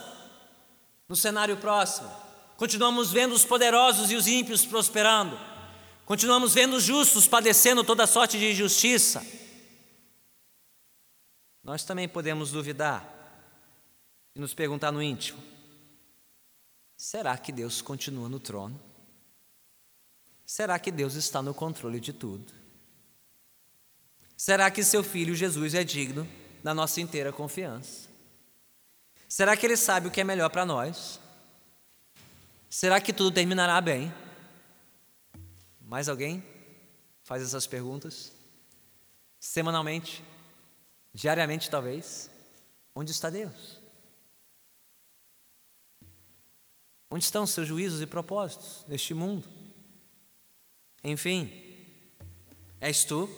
no 1.08 1.16
cenário 1.16 1.56
próximo, 1.56 2.10
continuamos 2.56 3.10
vendo 3.10 3.34
os 3.34 3.44
poderosos 3.44 4.10
e 4.10 4.16
os 4.16 4.26
ímpios 4.26 4.64
prosperando, 4.64 5.38
continuamos 6.04 6.54
vendo 6.54 6.76
os 6.76 6.84
justos 6.84 7.26
padecendo 7.26 7.84
toda 7.84 8.06
sorte 8.06 8.38
de 8.38 8.50
injustiça, 8.50 9.24
nós 11.62 11.84
também 11.84 12.08
podemos 12.08 12.50
duvidar 12.50 13.10
e 14.34 14.40
nos 14.40 14.52
perguntar 14.52 14.92
no 14.92 15.02
íntimo: 15.02 15.42
Será 16.96 17.36
que 17.38 17.50
Deus 17.50 17.80
continua 17.80 18.28
no 18.28 18.38
trono? 18.38 18.80
Será 20.44 20.78
que 20.78 20.90
Deus 20.90 21.14
está 21.14 21.40
no 21.40 21.54
controle 21.54 21.98
de 21.98 22.12
tudo? 22.12 22.52
Será 24.36 24.70
que 24.70 24.84
seu 24.84 25.02
filho 25.02 25.34
Jesus 25.34 25.74
é 25.74 25.82
digno 25.82 26.28
da 26.62 26.74
nossa 26.74 27.00
inteira 27.00 27.32
confiança? 27.32 28.08
Será 29.26 29.56
que 29.56 29.64
ele 29.64 29.76
sabe 29.76 30.08
o 30.08 30.10
que 30.10 30.20
é 30.20 30.24
melhor 30.24 30.50
para 30.50 30.66
nós? 30.66 31.18
Será 32.74 33.00
que 33.00 33.12
tudo 33.12 33.32
terminará 33.32 33.80
bem? 33.80 34.12
Mais 35.80 36.08
alguém 36.08 36.42
faz 37.22 37.40
essas 37.40 37.68
perguntas? 37.68 38.32
Semanalmente? 39.38 40.24
Diariamente, 41.12 41.70
talvez? 41.70 42.28
Onde 42.92 43.12
está 43.12 43.30
Deus? 43.30 43.80
Onde 47.08 47.22
estão 47.22 47.46
seus 47.46 47.68
juízos 47.68 48.02
e 48.02 48.06
propósitos 48.08 48.84
neste 48.88 49.14
mundo? 49.14 49.48
Enfim, 51.04 51.52
és 52.80 53.04
tu 53.04 53.30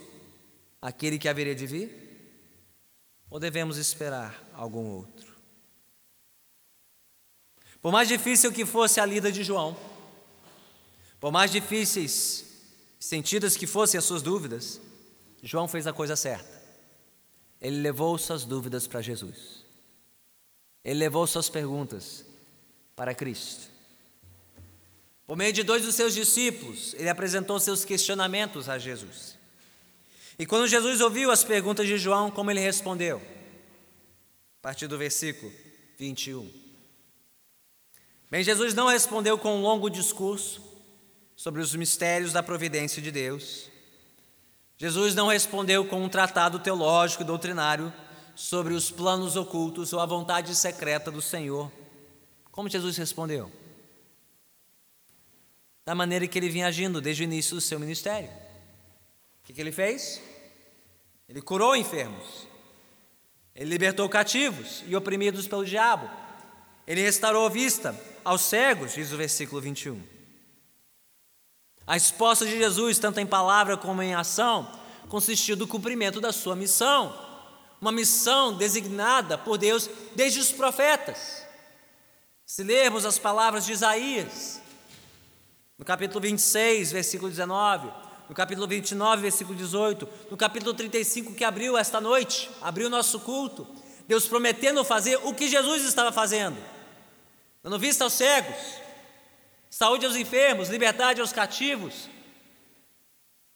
aquele 0.80 1.18
que 1.18 1.28
haveria 1.28 1.54
de 1.54 1.66
vir? 1.66 2.40
Ou 3.28 3.38
devemos 3.38 3.76
esperar 3.76 4.48
algum 4.54 4.86
outro? 4.86 5.35
Por 7.86 7.92
mais 7.92 8.08
difícil 8.08 8.50
que 8.50 8.66
fosse 8.66 8.98
a 8.98 9.06
lida 9.06 9.30
de 9.30 9.44
João, 9.44 9.76
por 11.20 11.30
mais 11.30 11.52
difíceis, 11.52 12.44
sentidas 12.98 13.56
que 13.56 13.64
fossem 13.64 13.96
as 13.96 14.04
suas 14.04 14.22
dúvidas, 14.22 14.80
João 15.40 15.68
fez 15.68 15.86
a 15.86 15.92
coisa 15.92 16.16
certa. 16.16 16.50
Ele 17.60 17.76
levou 17.76 18.18
suas 18.18 18.44
dúvidas 18.44 18.88
para 18.88 19.00
Jesus. 19.00 19.64
Ele 20.84 20.98
levou 20.98 21.28
suas 21.28 21.48
perguntas 21.48 22.24
para 22.96 23.14
Cristo. 23.14 23.70
Por 25.24 25.36
meio 25.36 25.52
de 25.52 25.62
dois 25.62 25.84
dos 25.84 25.94
seus 25.94 26.12
discípulos, 26.12 26.92
ele 26.94 27.08
apresentou 27.08 27.60
seus 27.60 27.84
questionamentos 27.84 28.68
a 28.68 28.78
Jesus. 28.78 29.38
E 30.36 30.44
quando 30.44 30.66
Jesus 30.66 31.00
ouviu 31.00 31.30
as 31.30 31.44
perguntas 31.44 31.86
de 31.86 31.96
João, 31.96 32.32
como 32.32 32.50
ele 32.50 32.58
respondeu? 32.58 33.22
A 34.58 34.62
partir 34.62 34.88
do 34.88 34.98
versículo 34.98 35.52
21. 35.96 36.65
Bem, 38.28 38.42
Jesus 38.42 38.74
não 38.74 38.88
respondeu 38.88 39.38
com 39.38 39.56
um 39.56 39.62
longo 39.62 39.88
discurso 39.88 40.60
sobre 41.36 41.60
os 41.60 41.74
mistérios 41.76 42.32
da 42.32 42.42
providência 42.42 43.00
de 43.00 43.12
Deus. 43.12 43.70
Jesus 44.76 45.14
não 45.14 45.28
respondeu 45.28 45.84
com 45.84 46.02
um 46.02 46.08
tratado 46.08 46.58
teológico 46.58 47.22
e 47.22 47.26
doutrinário 47.26 47.92
sobre 48.34 48.74
os 48.74 48.90
planos 48.90 49.36
ocultos 49.36 49.92
ou 49.92 50.00
a 50.00 50.06
vontade 50.06 50.54
secreta 50.56 51.10
do 51.10 51.22
Senhor. 51.22 51.70
Como 52.50 52.68
Jesus 52.68 52.96
respondeu? 52.96 53.50
Da 55.84 55.94
maneira 55.94 56.26
que 56.26 56.36
ele 56.36 56.48
vinha 56.48 56.66
agindo 56.66 57.00
desde 57.00 57.22
o 57.22 57.24
início 57.24 57.54
do 57.54 57.60
seu 57.60 57.78
ministério. 57.78 58.28
O 58.28 59.44
que, 59.44 59.52
que 59.52 59.60
ele 59.60 59.70
fez? 59.70 60.20
Ele 61.28 61.40
curou 61.40 61.76
enfermos, 61.76 62.48
ele 63.54 63.70
libertou 63.70 64.08
cativos 64.08 64.82
e 64.86 64.96
oprimidos 64.96 65.46
pelo 65.46 65.64
diabo, 65.64 66.10
ele 66.86 67.02
restaurou 67.02 67.46
a 67.46 67.50
vista 67.50 67.98
aos 68.26 68.40
cegos, 68.40 68.92
diz 68.92 69.12
o 69.12 69.16
versículo 69.16 69.60
21. 69.60 70.02
A 71.86 71.94
resposta 71.94 72.44
de 72.44 72.58
Jesus, 72.58 72.98
tanto 72.98 73.20
em 73.20 73.26
palavra 73.26 73.76
como 73.76 74.02
em 74.02 74.16
ação, 74.16 74.68
consistiu 75.08 75.56
no 75.56 75.68
cumprimento 75.68 76.20
da 76.20 76.32
sua 76.32 76.56
missão 76.56 77.16
uma 77.80 77.92
missão 77.92 78.52
designada 78.56 79.38
por 79.38 79.56
Deus 79.56 79.88
desde 80.16 80.40
os 80.40 80.50
profetas. 80.50 81.46
Se 82.44 82.64
lermos 82.64 83.04
as 83.04 83.16
palavras 83.16 83.64
de 83.64 83.72
Isaías, 83.72 84.60
no 85.78 85.84
capítulo 85.84 86.20
26, 86.20 86.90
versículo 86.90 87.30
19, 87.30 87.88
no 88.28 88.34
capítulo 88.34 88.66
29, 88.66 89.22
versículo 89.22 89.56
18, 89.56 90.08
no 90.32 90.36
capítulo 90.36 90.74
35 90.74 91.32
que 91.32 91.44
abriu 91.44 91.78
esta 91.78 92.00
noite, 92.00 92.50
abriu 92.60 92.90
nosso 92.90 93.20
culto, 93.20 93.68
Deus 94.08 94.26
prometendo 94.26 94.82
fazer 94.84 95.20
o 95.22 95.32
que 95.32 95.48
Jesus 95.48 95.84
estava 95.84 96.10
fazendo, 96.10 96.56
dando 97.66 97.80
vista 97.80 98.04
aos 98.04 98.12
cegos, 98.12 98.54
saúde 99.68 100.06
aos 100.06 100.14
enfermos, 100.14 100.68
liberdade 100.68 101.20
aos 101.20 101.32
cativos, 101.32 102.08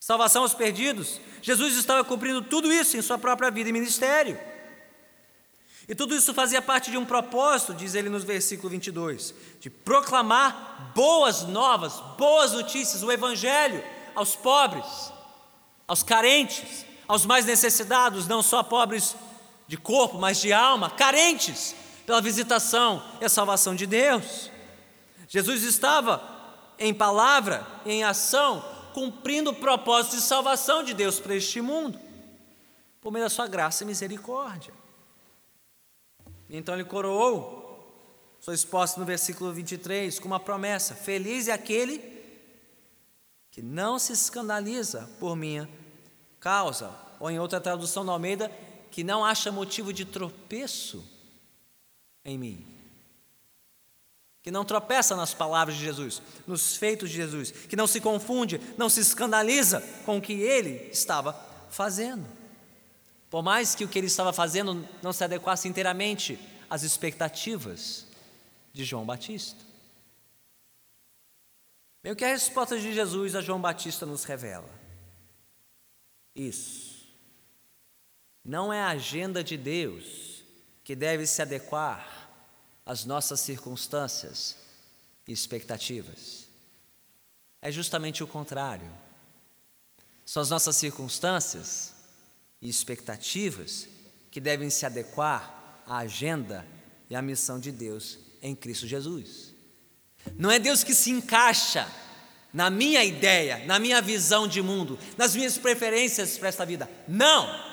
salvação 0.00 0.42
aos 0.42 0.52
perdidos. 0.52 1.20
Jesus 1.40 1.76
estava 1.76 2.02
cumprindo 2.02 2.42
tudo 2.42 2.72
isso 2.72 2.96
em 2.96 3.02
sua 3.02 3.16
própria 3.16 3.52
vida 3.52 3.70
e 3.70 3.72
ministério. 3.72 4.36
E 5.88 5.94
tudo 5.94 6.16
isso 6.16 6.34
fazia 6.34 6.60
parte 6.60 6.90
de 6.90 6.96
um 6.96 7.04
propósito, 7.04 7.72
diz 7.72 7.94
ele 7.94 8.08
nos 8.08 8.24
versículo 8.24 8.68
22, 8.70 9.32
de 9.60 9.70
proclamar 9.70 10.90
boas 10.92 11.42
novas, 11.42 12.00
boas 12.18 12.50
notícias, 12.50 13.04
o 13.04 13.12
Evangelho 13.12 13.80
aos 14.16 14.34
pobres, 14.34 15.12
aos 15.86 16.02
carentes, 16.02 16.84
aos 17.06 17.24
mais 17.24 17.46
necessitados, 17.46 18.26
não 18.26 18.42
só 18.42 18.64
pobres 18.64 19.14
de 19.68 19.76
corpo, 19.76 20.18
mas 20.18 20.40
de 20.40 20.52
alma, 20.52 20.90
carentes 20.90 21.76
pela 22.10 22.20
visitação 22.20 23.00
e 23.20 23.24
a 23.24 23.28
salvação 23.28 23.72
de 23.72 23.86
Deus. 23.86 24.50
Jesus 25.28 25.62
estava 25.62 26.20
em 26.76 26.92
palavra, 26.92 27.64
em 27.86 28.02
ação, 28.02 28.64
cumprindo 28.92 29.50
o 29.50 29.54
propósito 29.54 30.16
de 30.16 30.22
salvação 30.22 30.82
de 30.82 30.92
Deus 30.92 31.20
para 31.20 31.36
este 31.36 31.60
mundo, 31.60 32.00
por 33.00 33.12
meio 33.12 33.24
da 33.24 33.28
sua 33.30 33.46
graça 33.46 33.84
e 33.84 33.86
misericórdia. 33.86 34.74
Então 36.48 36.74
ele 36.74 36.82
coroou 36.82 37.94
sua 38.40 38.54
esposa 38.54 38.98
no 38.98 39.04
versículo 39.04 39.52
23 39.52 40.18
com 40.18 40.26
uma 40.26 40.40
promessa: 40.40 40.96
Feliz 40.96 41.46
é 41.46 41.52
aquele 41.52 42.02
que 43.52 43.62
não 43.62 44.00
se 44.00 44.12
escandaliza 44.12 45.08
por 45.20 45.36
minha 45.36 45.68
causa, 46.40 46.90
ou 47.20 47.30
em 47.30 47.38
outra 47.38 47.60
tradução 47.60 48.04
da 48.04 48.10
Almeida, 48.10 48.50
que 48.90 49.04
não 49.04 49.24
acha 49.24 49.52
motivo 49.52 49.92
de 49.92 50.04
tropeço 50.04 51.19
em 52.30 52.38
mim 52.38 52.70
que 54.42 54.50
não 54.50 54.64
tropeça 54.64 55.14
nas 55.14 55.34
palavras 55.34 55.76
de 55.76 55.84
Jesus, 55.84 56.22
nos 56.46 56.76
feitos 56.76 57.10
de 57.10 57.16
Jesus, 57.16 57.50
que 57.50 57.76
não 57.76 57.86
se 57.86 58.00
confunde, 58.00 58.60
não 58.76 58.88
se 58.88 59.00
escandaliza 59.00 59.82
com 60.06 60.16
o 60.16 60.22
que 60.22 60.32
ele 60.32 60.88
estava 60.90 61.34
fazendo. 61.70 62.26
Por 63.28 63.42
mais 63.42 63.74
que 63.74 63.84
o 63.84 63.88
que 63.88 63.98
ele 63.98 64.06
estava 64.06 64.32
fazendo 64.32 64.88
não 65.02 65.12
se 65.12 65.22
adequasse 65.22 65.68
inteiramente 65.68 66.38
às 66.70 66.82
expectativas 66.82 68.06
de 68.72 68.84
João 68.84 69.04
Batista. 69.04 69.60
Bem, 72.02 72.12
o 72.12 72.16
que 72.16 72.24
a 72.24 72.28
resposta 72.28 72.78
de 72.78 72.94
Jesus 72.94 73.34
a 73.34 73.42
João 73.42 73.60
Batista 73.60 74.06
nos 74.06 74.24
revela? 74.24 74.70
Isso. 76.34 77.06
Não 78.42 78.72
é 78.72 78.80
a 78.80 78.88
agenda 78.88 79.44
de 79.44 79.58
Deus 79.58 80.42
que 80.82 80.96
deve 80.96 81.26
se 81.26 81.42
adequar 81.42 82.19
as 82.84 83.04
nossas 83.04 83.40
circunstâncias 83.40 84.56
e 85.26 85.32
expectativas. 85.32 86.46
É 87.62 87.70
justamente 87.70 88.22
o 88.22 88.26
contrário. 88.26 88.90
São 90.24 90.42
as 90.42 90.50
nossas 90.50 90.76
circunstâncias 90.76 91.92
e 92.60 92.68
expectativas 92.68 93.88
que 94.30 94.40
devem 94.40 94.70
se 94.70 94.86
adequar 94.86 95.82
à 95.86 95.98
agenda 95.98 96.66
e 97.08 97.16
à 97.16 97.22
missão 97.22 97.58
de 97.58 97.72
Deus 97.72 98.18
em 98.40 98.54
Cristo 98.54 98.86
Jesus. 98.86 99.52
Não 100.38 100.50
é 100.50 100.58
Deus 100.58 100.84
que 100.84 100.94
se 100.94 101.10
encaixa 101.10 101.88
na 102.52 102.68
minha 102.68 103.04
ideia, 103.04 103.64
na 103.66 103.78
minha 103.78 104.02
visão 104.02 104.46
de 104.46 104.60
mundo, 104.60 104.98
nas 105.16 105.34
minhas 105.34 105.56
preferências 105.56 106.36
para 106.38 106.48
esta 106.48 106.66
vida. 106.66 106.88
Não! 107.06 107.69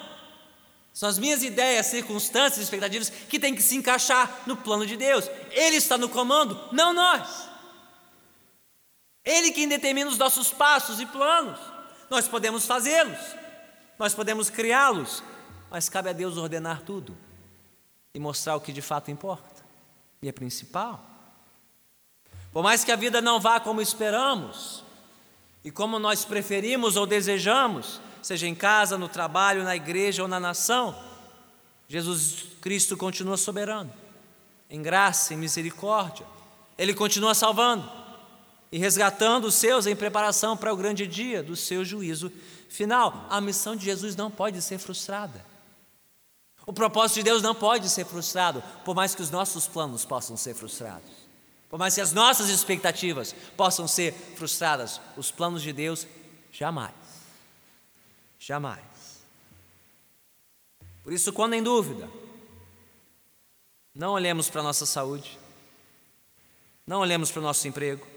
São 0.98 1.08
as 1.08 1.20
minhas 1.20 1.44
ideias, 1.44 1.86
circunstâncias, 1.86 2.58
expectativas 2.58 3.12
que 3.12 3.38
têm 3.38 3.54
que 3.54 3.62
se 3.62 3.76
encaixar 3.76 4.42
no 4.48 4.58
plano 4.58 4.84
de 4.84 4.98
Deus. 4.98 5.30
Ele 5.52 5.76
está 5.76 5.96
no 5.96 6.10
comando, 6.10 6.60
não 6.72 6.92
nós. 6.92 7.48
Ele 9.24 9.52
quem 9.52 9.68
determina 9.68 10.10
os 10.10 10.18
nossos 10.18 10.50
passos 10.50 11.00
e 11.00 11.06
planos. 11.06 11.60
Nós 12.10 12.28
podemos 12.28 12.66
fazê-los, 12.66 13.20
nós 14.00 14.16
podemos 14.16 14.50
criá-los, 14.50 15.22
mas 15.70 15.88
cabe 15.88 16.10
a 16.10 16.14
Deus 16.14 16.36
ordenar 16.36 16.82
tudo 16.82 17.16
e 18.12 18.20
mostrar 18.20 18.56
o 18.56 18.62
que 18.62 18.74
de 18.74 18.82
fato 18.82 19.12
importa 19.12 19.64
e 20.20 20.28
é 20.28 20.32
principal. 20.32 21.00
Por 22.52 22.64
mais 22.64 22.84
que 22.84 22.92
a 22.92 22.96
vida 22.96 23.22
não 23.22 23.40
vá 23.40 23.60
como 23.60 23.84
esperamos 23.84 24.84
e 25.64 25.70
como 25.70 26.00
nós 26.00 26.26
preferimos 26.26 26.98
ou 26.98 27.06
desejamos, 27.06 28.02
seja 28.28 28.46
em 28.46 28.54
casa, 28.54 28.98
no 28.98 29.08
trabalho, 29.08 29.63
na 29.63 29.74
igreja 29.74 30.22
ou 30.22 30.28
na 30.28 30.38
nação, 30.38 30.94
Jesus 31.88 32.46
Cristo 32.60 32.98
continua 32.98 33.38
soberano, 33.38 33.92
em 34.70 34.82
graça, 34.82 35.34
em 35.34 35.38
misericórdia. 35.38 36.26
Ele 36.78 36.94
continua 36.94 37.34
salvando 37.34 37.90
e 38.70 38.78
resgatando 38.78 39.46
os 39.46 39.56
seus 39.56 39.88
em 39.88 39.96
preparação 39.96 40.58
para 40.58 40.74
o 40.74 40.76
grande 40.76 41.08
dia 41.08 41.42
do 41.42 41.56
seu 41.56 41.86
juízo 41.86 42.30
final. 42.68 43.26
A 43.30 43.40
missão 43.40 43.78
de 43.78 43.86
Jesus 43.86 44.13
não 44.13 44.30
pode 44.30 44.62
ser 44.62 44.78
frustrada. 44.78 45.46
O 46.66 46.74
propósito 46.74 47.20
de 47.20 47.24
Deus 47.24 47.42
não 47.42 47.56
pode 47.56 47.90
ser 47.90 48.06
frustrado, 48.06 48.62
por 48.84 48.94
mais 48.94 49.16
que 49.16 49.22
os 49.22 49.32
nossos 49.32 49.68
planos 49.68 50.04
possam 50.04 50.36
ser 50.36 50.54
frustrados. 50.54 51.10
Por 51.70 51.80
mais 51.80 51.96
que 51.96 52.02
as 52.02 52.12
nossas 52.12 52.50
expectativas 52.50 53.34
possam 53.56 53.88
ser 53.88 54.13
frustradas, 54.36 55.00
os 55.16 55.32
planos 55.32 55.62
de 55.62 55.72
Deus 55.72 56.06
jamais. 56.52 57.07
Jamais. 58.48 58.82
Por 61.04 61.12
isso, 61.12 61.34
quando 61.34 61.54
em 61.54 61.62
dúvida, 61.62 62.10
não 63.94 64.14
olhemos 64.14 64.50
para 64.50 64.62
a 64.62 64.64
nossa 64.64 64.86
saúde, 64.86 65.38
não 66.86 67.02
olhemos 67.02 67.30
para 67.30 67.42
o 67.42 67.44
nosso 67.44 67.68
emprego, 67.68 68.08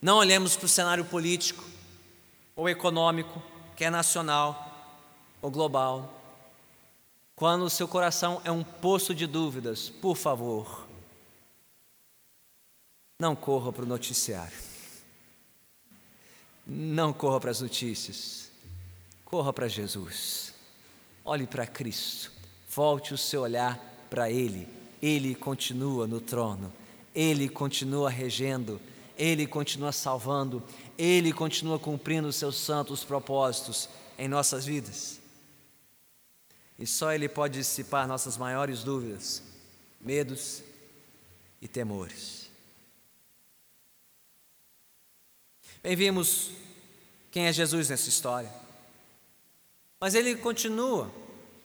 não 0.00 0.18
olhemos 0.18 0.54
para 0.54 0.66
o 0.66 0.68
cenário 0.68 1.04
político 1.04 1.64
ou 2.54 2.68
econômico, 2.68 3.42
quer 3.74 3.90
nacional 3.90 4.96
ou 5.42 5.50
global. 5.50 6.22
Quando 7.34 7.64
o 7.64 7.70
seu 7.70 7.88
coração 7.88 8.40
é 8.44 8.52
um 8.52 8.62
poço 8.62 9.12
de 9.12 9.26
dúvidas, 9.26 9.88
por 9.88 10.16
favor, 10.16 10.86
não 13.18 13.34
corra 13.34 13.72
para 13.72 13.82
o 13.82 13.88
noticiário, 13.88 14.56
não 16.64 17.12
corra 17.12 17.40
para 17.40 17.50
as 17.50 17.60
notícias. 17.60 18.41
Corra 19.32 19.50
para 19.50 19.66
Jesus, 19.66 20.52
olhe 21.24 21.46
para 21.46 21.66
Cristo, 21.66 22.30
volte 22.68 23.14
o 23.14 23.18
seu 23.18 23.40
olhar 23.40 23.78
para 24.10 24.30
Ele. 24.30 24.68
Ele 25.00 25.34
continua 25.34 26.06
no 26.06 26.20
trono, 26.20 26.70
Ele 27.14 27.48
continua 27.48 28.10
regendo, 28.10 28.78
Ele 29.16 29.46
continua 29.46 29.90
salvando, 29.90 30.62
Ele 30.98 31.32
continua 31.32 31.78
cumprindo 31.78 32.28
os 32.28 32.36
seus 32.36 32.56
santos 32.56 33.04
propósitos 33.04 33.88
em 34.18 34.28
nossas 34.28 34.66
vidas. 34.66 35.18
E 36.78 36.86
só 36.86 37.10
Ele 37.10 37.26
pode 37.26 37.58
dissipar 37.58 38.06
nossas 38.06 38.36
maiores 38.36 38.84
dúvidas, 38.84 39.42
medos 39.98 40.62
e 41.58 41.66
temores. 41.66 42.50
Bem, 45.82 45.96
vimos 45.96 46.50
quem 47.30 47.46
é 47.46 47.52
Jesus 47.52 47.88
nessa 47.88 48.10
história. 48.10 48.61
Mas 50.02 50.16
ele 50.16 50.34
continua 50.34 51.08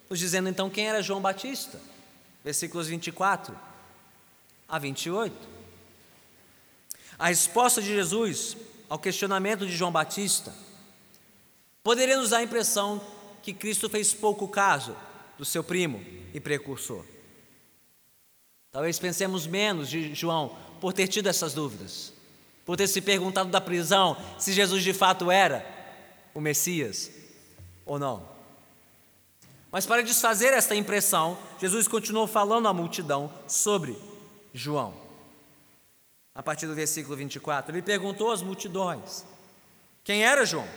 nos 0.08 0.20
dizendo 0.20 0.48
então 0.48 0.70
quem 0.70 0.88
era 0.88 1.02
João 1.02 1.20
Batista, 1.20 1.82
versículos 2.44 2.86
24 2.88 3.58
a 4.70 4.78
28. 4.78 5.36
A 7.18 7.30
resposta 7.30 7.82
de 7.82 7.88
Jesus 7.88 8.56
ao 8.88 9.00
questionamento 9.00 9.66
de 9.66 9.76
João 9.76 9.92
Batista 9.92 10.54
poderia 11.82 12.16
nos 12.16 12.30
dar 12.30 12.38
a 12.38 12.44
impressão 12.44 13.02
que 13.42 13.56
Cristo 13.56 13.90
fez 13.90 14.14
pouco 14.14 14.48
caso 14.48 14.96
do 15.36 15.44
seu 15.44 15.64
primo 15.64 16.00
e 16.32 16.40
precursor. 16.40 17.04
Talvez 18.72 19.00
pensemos 19.00 19.48
menos 19.48 19.90
de 19.90 20.14
João 20.14 20.56
por 20.80 20.94
ter 20.94 21.08
tido 21.08 21.26
essas 21.26 21.56
dúvidas, 21.56 22.14
por 22.68 22.78
ter 22.78 22.88
se 22.88 23.02
perguntado 23.02 23.50
da 23.50 23.60
prisão 23.60 24.16
se 24.38 24.54
Jesus 24.54 24.84
de 24.84 24.94
fato 24.94 25.32
era 25.32 25.66
o 26.36 26.40
Messias 26.40 27.17
ou 27.88 27.98
não. 27.98 28.24
Mas 29.72 29.86
para 29.86 30.04
desfazer 30.04 30.54
esta 30.54 30.76
impressão, 30.76 31.38
Jesus 31.60 31.88
continuou 31.88 32.28
falando 32.28 32.68
à 32.68 32.74
multidão 32.74 33.32
sobre 33.48 33.98
João. 34.54 34.94
A 36.36 36.44
partir 36.44 36.68
do 36.68 36.76
versículo 36.76 37.16
24, 37.16 37.72
ele 37.72 37.82
perguntou 37.82 38.32
às 38.32 38.42
multidões: 38.42 39.26
Quem 40.04 40.24
era 40.24 40.46
João? 40.46 40.68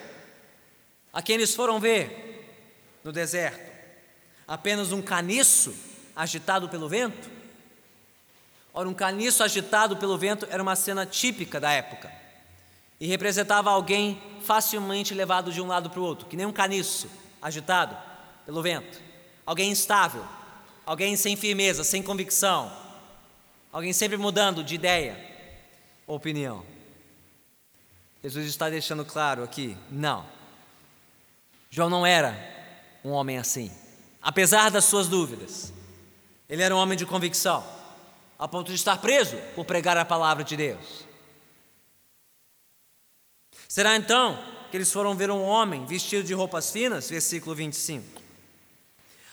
A 1.13 1.21
quem 1.21 1.35
eles 1.35 1.55
foram 1.55 1.79
ver 1.79 2.49
no 3.05 3.13
deserto? 3.13 3.71
Apenas 4.47 4.93
um 4.93 5.03
caniço 5.03 5.75
agitado 6.15 6.69
pelo 6.69 6.89
vento? 6.89 7.31
Ora, 8.73 8.89
um 8.89 8.95
caniço 8.95 9.43
agitado 9.43 9.97
pelo 9.97 10.17
vento 10.17 10.47
era 10.49 10.63
uma 10.63 10.77
cena 10.77 11.05
típica 11.05 11.61
da 11.61 11.73
época 11.73 12.20
e 13.01 13.07
representava 13.07 13.71
alguém 13.71 14.21
facilmente 14.43 15.15
levado 15.15 15.51
de 15.51 15.61
um 15.63 15.67
lado 15.67 15.89
para 15.89 15.99
o 15.99 16.05
outro, 16.05 16.27
que 16.27 16.37
nem 16.37 16.45
um 16.45 16.53
caniço 16.53 17.11
agitado 17.41 17.97
pelo 18.45 18.63
vento, 18.63 19.01
alguém 19.47 19.71
instável, 19.71 20.23
alguém 20.85 21.17
sem 21.17 21.35
firmeza, 21.35 21.83
sem 21.83 22.03
convicção, 22.03 22.71
alguém 23.73 23.93
sempre 23.93 24.19
mudando 24.19 24.63
de 24.63 24.75
ideia 24.75 25.19
ou 26.07 26.17
opinião. 26.17 26.63
Jesus 28.23 28.47
está 28.47 28.69
deixando 28.69 29.05
claro 29.05 29.43
aqui: 29.43 29.75
não, 29.91 30.27
João 31.71 31.89
não 31.89 32.05
era 32.05 32.37
um 33.03 33.11
homem 33.11 33.39
assim, 33.39 33.73
apesar 34.21 34.71
das 34.71 34.85
suas 34.85 35.09
dúvidas, 35.09 35.73
ele 36.51 36.63
era 36.63 36.77
um 36.77 36.79
homem 36.79 36.99
de 36.99 37.07
convicção, 37.07 37.65
a 38.39 38.47
ponto 38.47 38.69
de 38.69 38.75
estar 38.75 38.99
preso 38.99 39.39
por 39.55 39.65
pregar 39.65 39.97
a 39.97 40.05
palavra 40.05 40.45
de 40.45 40.55
Deus. 40.55 41.10
Será 43.71 43.95
então 43.95 44.37
que 44.69 44.77
eles 44.77 44.93
foram 44.93 45.15
ver 45.15 45.31
um 45.31 45.45
homem 45.45 45.87
vestido 45.87 46.25
de 46.25 46.35
roupas 46.35 46.73
finas? 46.73 47.09
Versículo 47.09 47.55
25. 47.55 48.21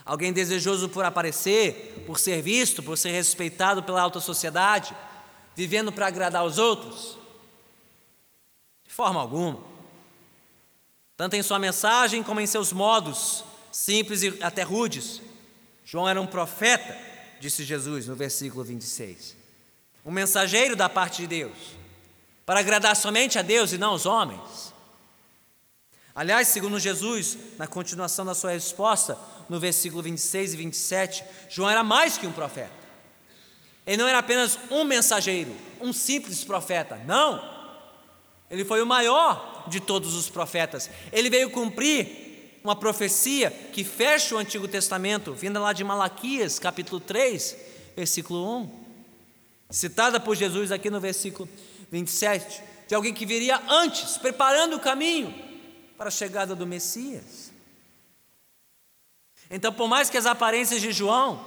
Alguém 0.06 0.32
desejoso 0.32 0.90
por 0.90 1.04
aparecer, 1.04 2.04
por 2.06 2.20
ser 2.20 2.40
visto, 2.44 2.84
por 2.84 3.00
ser 3.00 3.10
respeitado 3.10 3.82
pela 3.82 4.00
alta 4.00 4.20
sociedade, 4.20 4.96
vivendo 5.56 5.92
para 5.92 6.06
agradar 6.06 6.46
os 6.46 6.60
outros? 6.60 7.18
De 8.86 8.94
forma 8.94 9.20
alguma. 9.20 9.60
Tanto 11.18 11.36
em 11.36 11.42
sua 11.42 11.58
mensagem 11.58 12.22
como 12.22 12.40
em 12.40 12.46
seus 12.46 12.72
modos, 12.72 13.44
simples 13.72 14.22
e 14.22 14.38
até 14.44 14.62
rudes. 14.62 15.20
João 15.84 16.08
era 16.08 16.22
um 16.22 16.28
profeta, 16.28 16.96
disse 17.40 17.64
Jesus 17.64 18.06
no 18.06 18.16
versículo 18.16 18.64
26. 18.64 19.36
Um 20.06 20.12
mensageiro 20.12 20.76
da 20.76 20.88
parte 20.88 21.24
de 21.24 21.28
Deus 21.28 21.87
para 22.48 22.62
agradar 22.62 22.96
somente 22.96 23.38
a 23.38 23.42
Deus 23.42 23.74
e 23.74 23.78
não 23.78 23.90
aos 23.90 24.06
homens. 24.06 24.74
Aliás, 26.16 26.48
segundo 26.48 26.80
Jesus, 26.80 27.38
na 27.58 27.68
continuação 27.68 28.26
da 28.26 28.34
sua 28.34 28.52
resposta, 28.52 29.18
no 29.50 29.60
versículo 29.60 30.02
26 30.02 30.54
e 30.54 30.58
27, 30.58 31.24
João 31.50 31.70
era 31.70 31.84
mais 31.84 32.18
que 32.18 32.26
um 32.26 32.32
profeta. 32.32 32.72
Ele 33.86 33.98
não 33.98 34.08
era 34.08 34.20
apenas 34.20 34.58
um 34.72 34.86
mensageiro, 34.86 35.54
um 35.82 35.92
simples 35.92 36.46
profeta, 36.46 36.96
não. 37.06 37.44
Ele 38.50 38.64
foi 38.64 38.82
o 38.82 38.88
maior 38.88 39.66
de 39.68 39.82
todos 39.82 40.16
os 40.16 40.30
profetas. 40.30 40.90
Ele 41.12 41.30
veio 41.30 41.50
cumprir 41.50 42.62
uma 42.64 42.78
profecia 42.78 43.52
que 43.52 43.84
fecha 43.84 44.34
o 44.34 44.38
Antigo 44.38 44.70
Testamento, 44.70 45.34
vinda 45.34 45.60
lá 45.60 45.74
de 45.74 45.84
Malaquias, 45.84 46.60
capítulo 46.60 47.02
3, 47.02 47.58
versículo 47.94 48.58
1, 48.62 48.86
citada 49.70 50.18
por 50.18 50.34
Jesus 50.34 50.72
aqui 50.72 50.90
no 50.90 51.02
versículo 51.02 51.50
27, 51.92 52.64
de 52.88 52.96
alguém 52.96 53.14
que 53.14 53.26
viria 53.26 53.62
antes, 53.68 54.18
preparando 54.18 54.76
o 54.76 54.80
caminho 54.80 55.34
para 55.98 56.08
a 56.08 56.12
chegada 56.12 56.56
do 56.56 56.68
Messias. 56.68 57.52
Então, 59.50 59.72
por 59.72 59.88
mais 59.88 60.10
que 60.10 60.18
as 60.18 60.26
aparências 60.26 60.82
de 60.82 60.92
João 60.92 61.46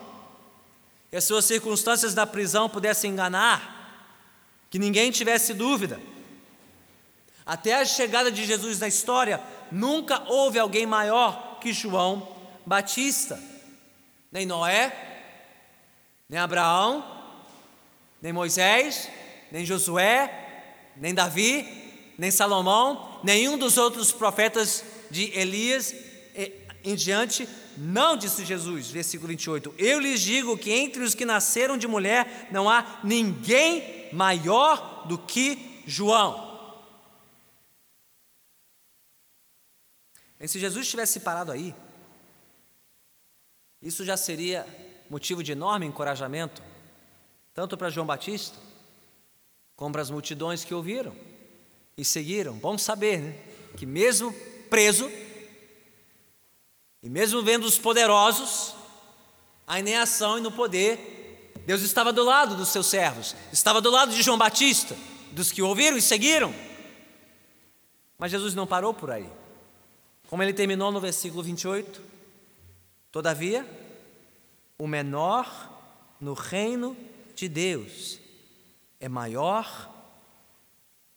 e 1.13 1.17
as 1.17 1.25
suas 1.25 1.45
circunstâncias 1.45 2.15
da 2.15 2.27
prisão 2.27 2.69
pudessem 2.69 3.13
enganar, 3.13 3.79
que 4.71 4.79
ninguém 4.79 5.11
tivesse 5.11 5.53
dúvida, 5.53 6.01
até 7.45 7.75
a 7.75 7.85
chegada 7.85 8.31
de 8.31 8.45
Jesus 8.45 8.79
na 8.79 8.89
história, 8.89 9.43
nunca 9.71 10.23
houve 10.31 10.59
alguém 10.59 10.87
maior 10.87 11.59
que 11.61 11.73
João 11.73 12.37
Batista, 12.65 13.43
nem 14.31 14.47
Noé, 14.47 14.93
nem 16.29 16.39
Abraão, 16.39 17.05
nem 18.23 18.33
Moisés, 18.33 19.09
nem 19.51 19.65
Josué, 19.65 20.73
nem 20.97 21.15
Davi, 21.15 21.67
nem 22.17 22.31
Salomão, 22.31 23.21
nenhum 23.25 23.57
dos 23.59 23.77
outros 23.77 24.13
profetas 24.13 24.85
de 25.11 25.37
Elias 25.39 25.95
em 26.85 26.95
diante, 26.95 27.49
não 27.77 28.17
disse 28.17 28.45
Jesus, 28.45 28.91
versículo 28.91 29.29
28. 29.29 29.75
Eu 29.79 30.01
lhes 30.01 30.21
digo 30.21 30.57
que 30.57 30.71
entre 30.71 31.03
os 31.03 31.15
que 31.15 31.25
nasceram 31.25 31.77
de 31.77 31.87
mulher 31.87 32.49
não 32.51 32.69
há 32.69 33.01
ninguém 33.05 34.09
maior 34.13 35.07
do 35.07 35.19
que 35.19 35.83
João. 35.87 36.49
E 40.39 40.49
se 40.49 40.59
Jesus 40.59 40.89
tivesse 40.89 41.21
parado 41.21 41.53
aí, 41.53 41.75
isso 43.83 44.05
já 44.05 44.17
seria 44.17 44.67
motivo 45.09 45.43
de 45.43 45.53
enorme 45.53 45.85
encorajamento, 45.87 46.63
tanto 47.53 47.77
para 47.77 47.91
João 47.91 48.07
Batista, 48.07 48.57
como 49.81 49.99
as 49.99 50.11
multidões 50.11 50.63
que 50.63 50.75
ouviram 50.75 51.17
e 51.97 52.05
seguiram. 52.05 52.53
Bom 52.53 52.77
saber 52.77 53.19
né, 53.19 53.35
que, 53.79 53.87
mesmo 53.87 54.31
preso, 54.69 55.11
e 57.03 57.09
mesmo 57.09 57.43
vendo 57.43 57.65
os 57.65 57.79
poderosos, 57.79 58.75
ainda 59.67 59.89
em 59.89 59.97
ação 59.97 60.37
e 60.37 60.43
no 60.43 60.53
poder, 60.53 61.55
Deus 61.65 61.81
estava 61.81 62.13
do 62.13 62.23
lado 62.23 62.57
dos 62.57 62.69
seus 62.69 62.89
servos, 62.89 63.35
estava 63.51 63.81
do 63.81 63.89
lado 63.89 64.13
de 64.13 64.21
João 64.21 64.37
Batista, 64.37 64.95
dos 65.33 65.51
que 65.51 65.63
ouviram 65.63 65.97
e 65.97 66.03
seguiram. 66.03 66.55
Mas 68.19 68.33
Jesus 68.33 68.55
não 68.55 68.67
parou 68.67 68.93
por 68.93 69.11
aí. 69.11 69.31
Como 70.29 70.43
ele 70.43 70.53
terminou 70.53 70.93
no 70.93 71.01
versículo 71.01 71.43
28, 71.43 72.03
todavia, 73.11 73.67
o 74.77 74.87
menor 74.87 75.49
no 76.21 76.35
reino 76.35 76.95
de 77.35 77.49
Deus 77.49 78.20
é 79.01 79.09
maior 79.09 79.91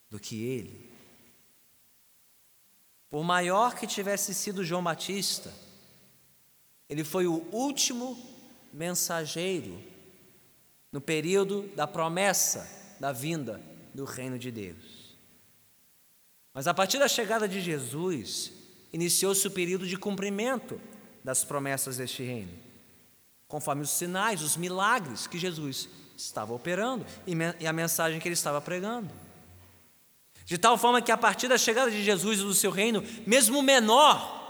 do 0.09 0.19
que 0.19 0.41
ele. 0.41 0.91
Por 3.09 3.23
maior 3.23 3.75
que 3.75 3.85
tivesse 3.85 4.33
sido 4.33 4.63
João 4.63 4.83
Batista, 4.83 5.53
ele 6.89 7.03
foi 7.03 7.27
o 7.27 7.45
último 7.51 8.17
mensageiro 8.71 9.79
no 10.91 11.01
período 11.01 11.67
da 11.75 11.85
promessa 11.85 12.67
da 12.99 13.11
vinda 13.11 13.61
do 13.93 14.05
reino 14.05 14.39
de 14.39 14.49
Deus. 14.49 15.15
Mas 16.53 16.67
a 16.67 16.73
partir 16.73 16.99
da 16.99 17.07
chegada 17.07 17.47
de 17.47 17.59
Jesus, 17.59 18.51
iniciou-se 18.91 19.45
o 19.47 19.51
período 19.51 19.87
de 19.87 19.97
cumprimento 19.97 20.79
das 21.23 21.43
promessas 21.43 21.97
deste 21.97 22.23
reino, 22.23 22.53
conforme 23.47 23.81
os 23.81 23.89
sinais, 23.89 24.41
os 24.41 24.55
milagres 24.55 25.25
que 25.25 25.37
Jesus 25.37 25.89
estava 26.15 26.53
operando 26.53 27.05
e 27.59 27.67
a 27.67 27.73
mensagem 27.73 28.19
que 28.19 28.27
ele 28.27 28.33
estava 28.33 28.61
pregando. 28.61 29.09
De 30.45 30.57
tal 30.57 30.77
forma 30.77 31.01
que 31.01 31.11
a 31.11 31.17
partir 31.17 31.47
da 31.47 31.57
chegada 31.57 31.89
de 31.89 32.03
Jesus 32.03 32.39
e 32.39 32.43
do 32.43 32.53
seu 32.53 32.71
reino, 32.71 33.03
mesmo 33.25 33.59
o 33.59 33.63
menor 33.63 34.41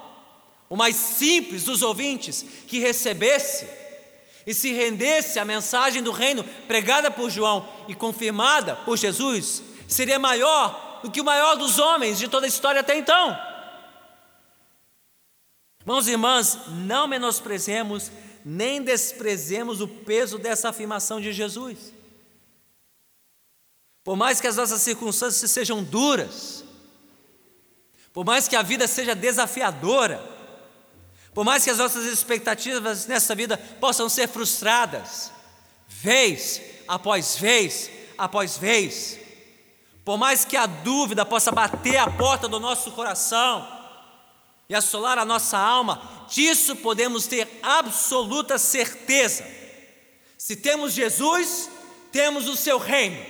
o 0.74 0.76
mais 0.76 0.96
simples 0.96 1.66
dos 1.66 1.84
ouvintes, 1.84 2.44
que 2.68 2.80
recebesse 2.80 3.68
e 4.44 4.56
se 4.56 4.74
rendesse 4.74 5.38
à 5.38 5.46
mensagem 5.46 6.02
do 6.02 6.12
reino 6.12 6.44
pregada 6.68 7.12
por 7.12 7.30
João 7.30 7.70
e 7.88 7.94
confirmada 7.94 8.76
por 8.78 8.98
Jesus, 8.98 9.62
seria 9.88 10.18
maior 10.18 11.02
do 11.04 11.12
que 11.12 11.22
o 11.22 11.24
maior 11.24 11.56
dos 11.56 11.78
homens 11.78 12.18
de 12.18 12.28
toda 12.28 12.48
a 12.48 12.50
história 12.50 12.82
até 12.82 12.98
então. 12.98 13.38
Irmãos 15.82 16.08
e 16.08 16.12
irmãs, 16.12 16.58
não 16.70 17.08
menosprezemos 17.08 18.12
nem 18.46 18.82
desprezemos 18.82 19.82
o 19.82 19.88
peso 19.88 20.38
dessa 20.38 20.70
afirmação 20.70 21.22
de 21.22 21.32
Jesus. 21.32 21.94
Por 24.04 24.16
mais 24.18 24.42
que 24.42 24.48
as 24.48 24.58
nossas 24.58 24.82
circunstâncias 24.82 25.50
sejam 25.50 25.84
duras, 25.84 26.64
por 28.12 28.26
mais 28.26 28.48
que 28.48 28.56
a 28.56 28.62
vida 28.62 28.88
seja 28.88 29.16
desafiadora, 29.16 30.24
por 31.34 31.44
mais 31.44 31.64
que 31.64 31.70
as 31.70 31.78
nossas 31.78 32.06
expectativas 32.06 33.08
nessa 33.08 33.34
vida 33.34 33.58
possam 33.58 34.08
ser 34.10 34.28
frustradas, 34.28 35.32
vez 35.88 36.62
após 36.88 37.36
vez 37.38 37.90
após 38.18 38.58
vez, 38.58 39.20
por 40.06 40.18
mais 40.18 40.46
que 40.46 40.58
a 40.58 40.66
dúvida 40.66 41.26
possa 41.26 41.52
bater 41.52 41.98
a 41.98 42.10
porta 42.10 42.48
do 42.48 42.60
nosso 42.60 42.92
coração 42.92 43.68
e 44.70 44.76
assolar 44.76 45.18
a 45.18 45.26
nossa 45.26 45.58
alma, 45.58 46.23
disso 46.34 46.76
podemos 46.78 47.28
ter 47.28 47.48
absoluta 47.62 48.58
certeza. 48.58 49.46
Se 50.36 50.56
temos 50.56 50.94
Jesus, 50.94 51.70
temos 52.12 52.48
o 52.48 52.58
seu 52.58 52.80
reino. 52.80 53.24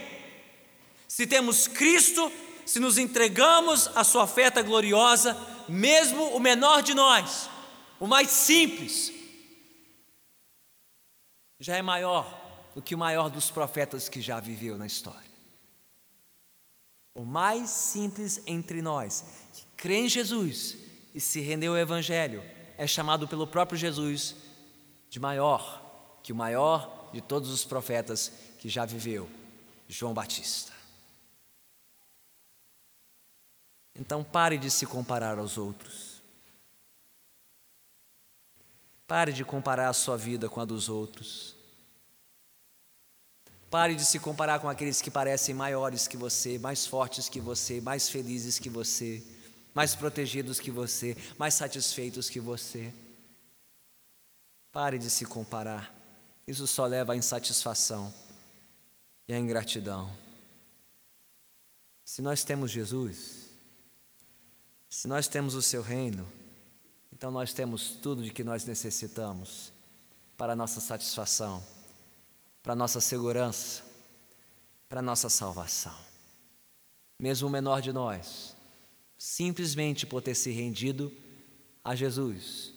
Se 1.06 1.28
temos 1.28 1.68
Cristo, 1.68 2.32
se 2.66 2.80
nos 2.80 2.98
entregamos 2.98 3.90
à 3.94 4.06
sua 4.06 4.24
oferta 4.24 4.62
gloriosa, 4.62 5.38
mesmo 5.68 6.30
o 6.30 6.40
menor 6.40 6.82
de 6.82 6.94
nós, 6.94 7.50
o 8.00 8.08
mais 8.08 8.32
simples, 8.32 9.12
já 11.60 11.76
é 11.76 11.82
maior 11.82 12.72
do 12.74 12.82
que 12.82 12.96
o 12.96 12.98
maior 12.98 13.30
dos 13.30 13.52
profetas 13.52 14.08
que 14.08 14.22
já 14.22 14.40
viveu 14.40 14.78
na 14.78 14.88
história. 14.88 15.34
O 17.14 17.26
mais 17.26 17.70
simples 17.70 18.42
entre 18.48 18.82
nós, 18.82 19.26
que 19.54 19.66
crê 19.76 19.98
em 19.98 20.10
Jesus 20.10 20.78
e 21.14 21.20
se 21.20 21.42
rendeu 21.42 21.74
ao 21.74 21.78
Evangelho, 21.78 22.42
é 22.84 22.88
chamado 22.88 23.28
pelo 23.28 23.48
próprio 23.48 23.78
Jesus 23.78 24.36
de 25.10 25.20
maior 25.20 25.82
que 26.22 26.34
o 26.34 26.36
maior 26.36 27.10
de 27.14 27.22
todos 27.22 27.50
os 27.50 27.64
profetas 27.64 28.32
que 28.60 28.68
já 28.68 28.86
viveu, 28.86 29.30
João 29.88 30.14
Batista. 30.14 30.74
Então 33.96 34.24
pare 34.24 34.58
de 34.58 34.70
se 34.70 34.86
comparar 34.86 35.38
aos 35.38 35.58
outros. 35.58 36.22
Pare 39.08 39.32
de 39.32 39.46
comparar 39.46 39.90
a 39.90 39.94
sua 39.94 40.18
vida 40.18 40.50
com 40.50 40.60
a 40.60 40.66
dos 40.66 40.90
outros. 40.90 41.56
Pare 43.70 43.96
de 43.96 44.04
se 44.04 44.20
comparar 44.20 44.60
com 44.60 44.68
aqueles 44.68 45.02
que 45.02 45.12
parecem 45.12 45.56
maiores 45.56 46.08
que 46.08 46.18
você, 46.18 46.58
mais 46.58 46.86
fortes 46.86 47.30
que 47.30 47.40
você, 47.40 47.80
mais 47.80 48.10
felizes 48.10 48.60
que 48.60 48.70
você, 48.70 49.24
mais 49.74 49.96
protegidos 49.96 50.60
que 50.60 50.72
você, 50.72 51.18
mais 51.38 51.54
satisfeitos 51.54 52.30
que 52.30 52.40
você. 52.40 52.94
Pare 54.72 54.98
de 54.98 55.10
se 55.10 55.26
comparar. 55.26 55.94
Isso 56.48 56.66
só 56.68 56.86
leva 56.86 57.14
à 57.14 57.16
insatisfação 57.16 58.14
e 59.28 59.34
à 59.34 59.40
ingratidão. 59.40 60.12
Se 62.04 62.22
nós 62.22 62.44
temos 62.44 62.72
Jesus, 62.72 63.50
se 64.90 65.08
nós 65.08 65.28
temos 65.28 65.56
o 65.56 65.62
seu 65.62 65.82
reino, 65.82 66.28
então 67.12 67.32
nós 67.32 67.54
temos 67.54 67.92
tudo 68.02 68.24
de 68.24 68.32
que 68.32 68.44
nós 68.44 68.66
necessitamos 68.66 69.72
para 70.38 70.54
a 70.54 70.56
nossa 70.56 70.82
satisfação 70.82 71.64
para 72.64 72.72
a 72.72 72.76
nossa 72.78 73.02
segurança, 73.02 73.84
para 74.88 75.00
a 75.00 75.04
nossa 75.04 75.28
salvação. 75.30 75.94
Mesmo 77.20 77.50
o 77.50 77.52
menor 77.52 77.82
de 77.82 77.92
nós, 77.92 78.56
simplesmente 79.24 80.06
por 80.06 80.22
ter 80.22 80.36
se 80.36 80.52
rendido 80.52 81.10
a 81.82 81.96
Jesus, 81.96 82.74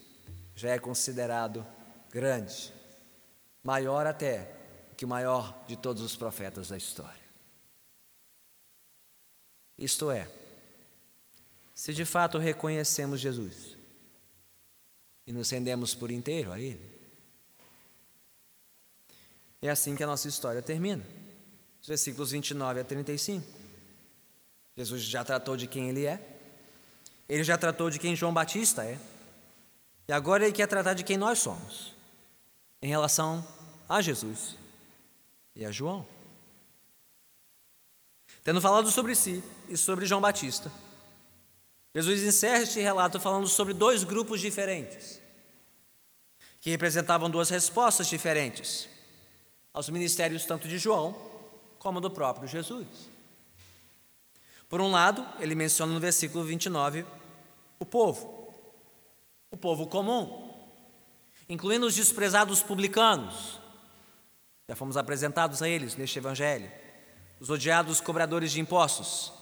já 0.55 0.71
é 0.71 0.79
considerado 0.79 1.67
grande, 2.09 2.73
maior 3.65 4.07
até 4.07 4.55
que 4.97 5.05
o 5.05 5.09
maior 5.09 5.65
de 5.67 5.77
todos 5.77 6.01
os 6.05 6.15
profetas 6.15 6.69
da 6.69 6.77
história. 6.77 7.21
Isto 9.77 10.09
é, 10.09 10.31
se 11.75 11.93
de 11.93 12.05
fato 12.05 12.39
reconhecemos 12.39 13.19
Jesus 13.21 13.77
e 15.27 15.33
nos 15.33 15.51
rendemos 15.51 15.97
por 15.97 16.13
inteiro 16.13 16.53
a 16.53 16.61
Ele, 16.61 16.97
é 19.61 19.69
assim 19.69 19.97
que 19.97 20.05
a 20.05 20.07
nossa 20.07 20.29
história 20.29 20.63
termina. 20.63 21.05
Os 21.83 21.89
versículos 21.89 22.31
29 22.31 22.81
a 22.81 22.85
35. 22.85 23.45
Jesus 24.77 25.03
já 25.03 25.25
tratou 25.25 25.57
de 25.57 25.67
quem 25.67 25.89
ele 25.89 26.05
é, 26.05 26.36
ele 27.29 27.43
já 27.43 27.59
tratou 27.59 27.91
de 27.91 27.99
quem 27.99 28.15
João 28.15 28.33
Batista 28.33 28.85
é, 28.85 28.99
e 30.09 30.13
agora 30.13 30.45
ele 30.45 30.53
quer 30.53 30.67
tratar 30.67 30.95
de 30.95 31.03
quem 31.03 31.17
nós 31.17 31.39
somos, 31.39 31.95
em 32.81 32.89
relação 32.89 33.47
a 33.89 34.01
Jesus 34.01 34.57
e 35.55 35.65
a 35.65 35.73
João. 35.73 36.07
Tendo 38.45 38.61
falado 38.61 38.91
sobre 38.91 39.15
si 39.15 39.43
e 39.69 39.77
sobre 39.77 40.07
João 40.07 40.21
Batista, 40.21 40.71
Jesus 41.95 42.23
encerra 42.23 42.63
este 42.63 42.79
relato 42.79 43.19
falando 43.19 43.49
sobre 43.49 43.75
dois 43.75 44.05
grupos 44.05 44.41
diferentes, 44.41 45.21
que 46.61 46.71
representavam 46.71 47.29
duas 47.29 47.49
respostas 47.49 48.07
diferentes 48.07 48.89
aos 49.73 49.89
ministérios 49.89 50.45
tanto 50.45 50.69
de 50.69 50.79
João 50.79 51.17
como 51.79 52.01
do 52.01 52.11
próprio 52.11 52.47
Jesus. 52.47 52.87
Por 54.69 54.81
um 54.81 54.91
lado, 54.91 55.25
ele 55.39 55.55
menciona 55.55 55.93
no 55.93 56.01
versículo 56.01 56.45
29 56.45 57.07
o 57.79 57.85
povo, 57.85 58.53
o 59.51 59.57
povo 59.57 59.87
comum, 59.87 60.53
incluindo 61.49 61.87
os 61.87 61.95
desprezados 61.95 62.63
publicanos, 62.63 63.61
já 64.69 64.75
fomos 64.75 64.97
apresentados 64.97 65.63
a 65.63 65.69
eles 65.69 65.95
neste 65.95 66.19
evangelho, 66.19 66.71
os 67.39 67.51
odiados 67.51 68.01
cobradores 68.01 68.51
de 68.51 68.61
impostos, 68.61 69.33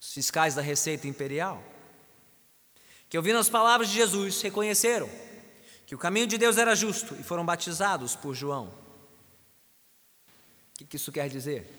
os 0.00 0.12
fiscais 0.12 0.54
da 0.54 0.62
Receita 0.62 1.06
Imperial, 1.06 1.62
que 3.08 3.16
ouvindo 3.16 3.38
as 3.38 3.48
palavras 3.48 3.88
de 3.88 3.94
Jesus 3.94 4.42
reconheceram 4.42 5.08
que 5.86 5.94
o 5.94 5.98
caminho 5.98 6.26
de 6.26 6.36
Deus 6.36 6.58
era 6.58 6.74
justo 6.74 7.14
e 7.14 7.22
foram 7.22 7.46
batizados 7.46 8.16
por 8.16 8.34
João. 8.34 8.72
O 10.80 10.84
que 10.84 10.96
isso 10.96 11.12
quer 11.12 11.28
dizer? 11.28 11.75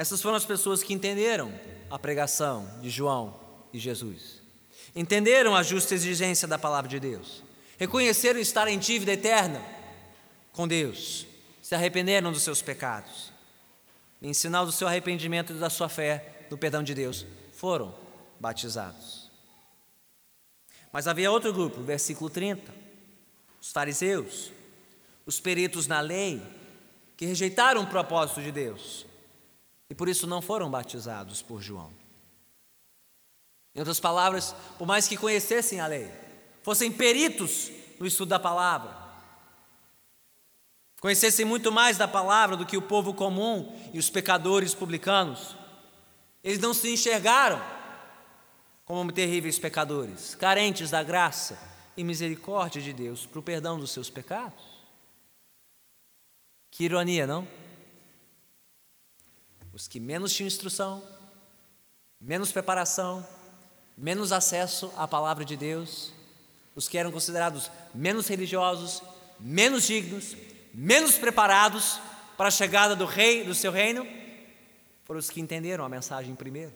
Essas 0.00 0.22
foram 0.22 0.36
as 0.36 0.46
pessoas 0.46 0.82
que 0.82 0.94
entenderam 0.94 1.52
a 1.90 1.98
pregação 1.98 2.66
de 2.80 2.88
João 2.88 3.38
e 3.70 3.78
Jesus, 3.78 4.40
entenderam 4.96 5.54
a 5.54 5.62
justa 5.62 5.94
exigência 5.94 6.48
da 6.48 6.58
palavra 6.58 6.88
de 6.88 6.98
Deus, 6.98 7.42
reconheceram 7.76 8.40
estar 8.40 8.66
em 8.66 8.78
dívida 8.78 9.12
eterna 9.12 9.62
com 10.54 10.66
Deus, 10.66 11.26
se 11.60 11.74
arrependeram 11.74 12.32
dos 12.32 12.40
seus 12.40 12.62
pecados, 12.62 13.30
em 14.22 14.32
sinal 14.32 14.64
do 14.64 14.72
seu 14.72 14.88
arrependimento 14.88 15.52
e 15.52 15.56
da 15.56 15.68
sua 15.68 15.90
fé 15.90 16.46
no 16.50 16.56
perdão 16.56 16.82
de 16.82 16.94
Deus, 16.94 17.26
foram 17.52 17.94
batizados. 18.40 19.30
Mas 20.90 21.06
havia 21.06 21.30
outro 21.30 21.52
grupo, 21.52 21.82
versículo 21.82 22.30
30, 22.30 22.74
os 23.60 23.70
fariseus, 23.70 24.50
os 25.26 25.38
peritos 25.38 25.86
na 25.86 26.00
lei, 26.00 26.42
que 27.18 27.26
rejeitaram 27.26 27.82
o 27.82 27.86
propósito 27.86 28.40
de 28.40 28.50
Deus 28.50 29.09
e 29.90 29.94
por 29.94 30.08
isso 30.08 30.26
não 30.26 30.40
foram 30.40 30.70
batizados 30.70 31.42
por 31.42 31.60
João. 31.60 31.92
Em 33.74 33.80
outras 33.80 33.98
palavras, 33.98 34.54
por 34.78 34.86
mais 34.86 35.08
que 35.08 35.16
conhecessem 35.16 35.80
a 35.80 35.86
lei, 35.88 36.08
fossem 36.62 36.92
peritos 36.92 37.70
no 37.98 38.06
estudo 38.06 38.28
da 38.28 38.38
palavra, 38.38 38.96
conhecessem 41.00 41.44
muito 41.44 41.72
mais 41.72 41.98
da 41.98 42.06
palavra 42.06 42.56
do 42.56 42.64
que 42.64 42.76
o 42.76 42.82
povo 42.82 43.12
comum 43.12 43.76
e 43.92 43.98
os 43.98 44.08
pecadores 44.08 44.74
publicanos, 44.74 45.56
eles 46.42 46.60
não 46.60 46.72
se 46.72 46.92
enxergaram 46.92 47.60
como 48.84 49.12
terríveis 49.12 49.58
pecadores, 49.58 50.34
carentes 50.34 50.90
da 50.90 51.02
graça 51.02 51.58
e 51.96 52.04
misericórdia 52.04 52.80
de 52.80 52.92
Deus 52.92 53.26
para 53.26 53.38
o 53.38 53.42
perdão 53.42 53.78
dos 53.78 53.90
seus 53.90 54.08
pecados. 54.08 54.64
Que 56.70 56.84
ironia, 56.84 57.26
não? 57.26 57.46
Os 59.80 59.88
que 59.88 59.98
menos 59.98 60.34
tinham 60.34 60.46
instrução, 60.46 61.02
menos 62.20 62.52
preparação, 62.52 63.26
menos 63.96 64.30
acesso 64.30 64.92
à 64.94 65.08
palavra 65.08 65.42
de 65.42 65.56
Deus, 65.56 66.12
os 66.74 66.86
que 66.86 66.98
eram 66.98 67.10
considerados 67.10 67.70
menos 67.94 68.28
religiosos, 68.28 69.02
menos 69.38 69.86
dignos, 69.86 70.36
menos 70.74 71.16
preparados 71.16 71.98
para 72.36 72.48
a 72.48 72.50
chegada 72.50 72.94
do 72.94 73.06
rei, 73.06 73.42
do 73.42 73.54
seu 73.54 73.72
reino, 73.72 74.06
foram 75.06 75.18
os 75.18 75.30
que 75.30 75.40
entenderam 75.40 75.82
a 75.82 75.88
mensagem 75.88 76.34
primeiro. 76.34 76.74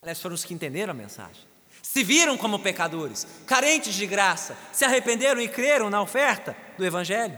Aliás, 0.00 0.22
foram 0.22 0.36
os 0.36 0.44
que 0.44 0.54
entenderam 0.54 0.92
a 0.92 0.94
mensagem. 0.94 1.42
Se 1.82 2.04
viram 2.04 2.38
como 2.38 2.60
pecadores, 2.60 3.26
carentes 3.44 3.92
de 3.92 4.06
graça, 4.06 4.56
se 4.72 4.84
arrependeram 4.84 5.40
e 5.40 5.48
creram 5.48 5.90
na 5.90 6.00
oferta 6.00 6.56
do 6.78 6.86
Evangelho. 6.86 7.36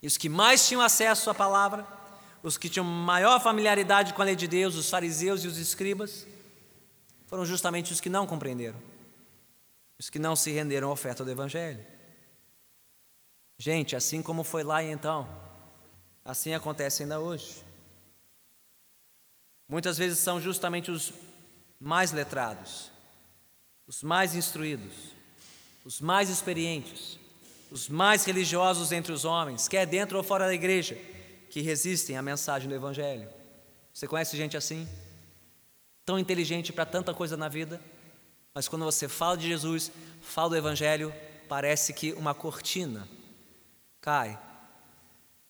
E 0.00 0.06
os 0.06 0.16
que 0.16 0.28
mais 0.28 0.68
tinham 0.68 0.80
acesso 0.80 1.30
à 1.30 1.34
palavra, 1.34 1.93
os 2.44 2.58
que 2.58 2.68
tinham 2.68 2.84
maior 2.84 3.40
familiaridade 3.40 4.12
com 4.12 4.20
a 4.20 4.24
lei 4.26 4.36
de 4.36 4.46
Deus, 4.46 4.74
os 4.74 4.90
fariseus 4.90 5.42
e 5.44 5.48
os 5.48 5.56
escribas, 5.56 6.26
foram 7.26 7.46
justamente 7.46 7.90
os 7.90 8.02
que 8.02 8.10
não 8.10 8.26
compreenderam. 8.26 8.78
os 9.98 10.10
que 10.10 10.18
não 10.18 10.36
se 10.36 10.50
renderam 10.50 10.90
à 10.90 10.92
oferta 10.92 11.24
do 11.24 11.30
Evangelho. 11.30 11.82
Gente, 13.56 13.96
assim 13.96 14.20
como 14.20 14.44
foi 14.44 14.62
lá 14.62 14.82
e 14.82 14.90
então, 14.90 15.26
assim 16.24 16.52
acontece 16.52 17.04
ainda 17.04 17.20
hoje. 17.20 17.64
Muitas 19.66 19.96
vezes 19.96 20.18
são 20.18 20.40
justamente 20.40 20.90
os 20.90 21.12
mais 21.80 22.12
letrados, 22.12 22.90
os 23.86 24.02
mais 24.02 24.34
instruídos, 24.34 24.92
os 25.84 26.00
mais 26.00 26.28
experientes, 26.28 27.18
os 27.70 27.88
mais 27.88 28.24
religiosos 28.24 28.92
entre 28.92 29.12
os 29.12 29.24
homens, 29.24 29.68
quer 29.68 29.86
dentro 29.86 30.18
ou 30.18 30.24
fora 30.24 30.46
da 30.46 30.54
igreja, 30.54 30.98
que 31.54 31.60
resistem 31.60 32.16
à 32.16 32.20
mensagem 32.20 32.68
do 32.68 32.74
Evangelho. 32.74 33.30
Você 33.92 34.08
conhece 34.08 34.36
gente 34.36 34.56
assim? 34.56 34.88
Tão 36.04 36.18
inteligente 36.18 36.72
para 36.72 36.84
tanta 36.84 37.14
coisa 37.14 37.36
na 37.36 37.48
vida, 37.48 37.80
mas 38.52 38.66
quando 38.66 38.84
você 38.84 39.08
fala 39.08 39.36
de 39.36 39.46
Jesus, 39.46 39.92
fala 40.20 40.48
do 40.48 40.56
Evangelho, 40.56 41.14
parece 41.48 41.92
que 41.92 42.12
uma 42.14 42.34
cortina 42.34 43.08
cai 44.00 44.36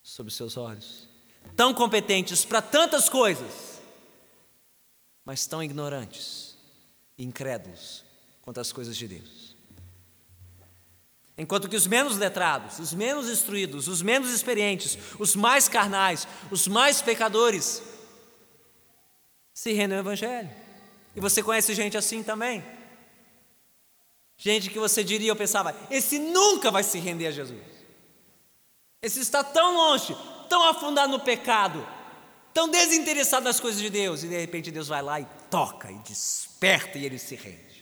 sobre 0.03 0.31
seus 0.31 0.57
olhos. 0.57 1.09
Tão 1.55 1.73
competentes 1.73 2.45
para 2.45 2.61
tantas 2.61 3.09
coisas, 3.09 3.81
mas 5.25 5.47
tão 5.47 5.63
ignorantes 5.63 6.55
incrédulos 7.17 8.05
quanto 8.43 8.59
as 8.59 8.71
coisas 8.71 8.95
de 8.95 9.07
Deus. 9.07 9.44
Enquanto 11.37 11.67
que 11.67 11.75
os 11.75 11.85
menos 11.85 12.17
letrados, 12.17 12.79
os 12.79 12.93
menos 12.93 13.29
instruídos, 13.29 13.87
os 13.87 14.01
menos 14.01 14.29
experientes, 14.29 14.97
os 15.19 15.35
mais 15.35 15.67
carnais, 15.67 16.27
os 16.49 16.67
mais 16.67 17.01
pecadores, 17.01 17.81
se 19.53 19.73
rendem 19.73 19.97
ao 19.97 20.03
Evangelho. 20.03 20.49
E 21.15 21.19
você 21.19 21.43
conhece 21.43 21.73
gente 21.73 21.97
assim 21.97 22.23
também? 22.23 22.63
Gente 24.37 24.69
que 24.69 24.79
você 24.79 25.03
diria, 25.03 25.29
eu 25.29 25.35
pensava, 25.35 25.75
esse 25.89 26.19
nunca 26.19 26.71
vai 26.71 26.83
se 26.83 26.99
render 26.99 27.27
a 27.27 27.31
Jesus. 27.31 27.63
Esse 29.01 29.19
está 29.19 29.43
tão 29.43 29.75
longe, 29.75 30.15
tão 30.49 30.63
afundado 30.63 31.11
no 31.11 31.19
pecado, 31.19 31.85
tão 32.53 32.69
desinteressado 32.69 33.43
nas 33.43 33.59
coisas 33.59 33.81
de 33.81 33.89
Deus, 33.89 34.23
e 34.23 34.27
de 34.27 34.39
repente 34.39 34.71
Deus 34.71 34.87
vai 34.87 35.01
lá 35.01 35.19
e 35.19 35.27
toca, 35.49 35.91
e 35.91 35.97
desperta, 35.99 36.97
e 36.97 37.05
ele 37.05 37.19
se 37.19 37.35
rende. 37.35 37.74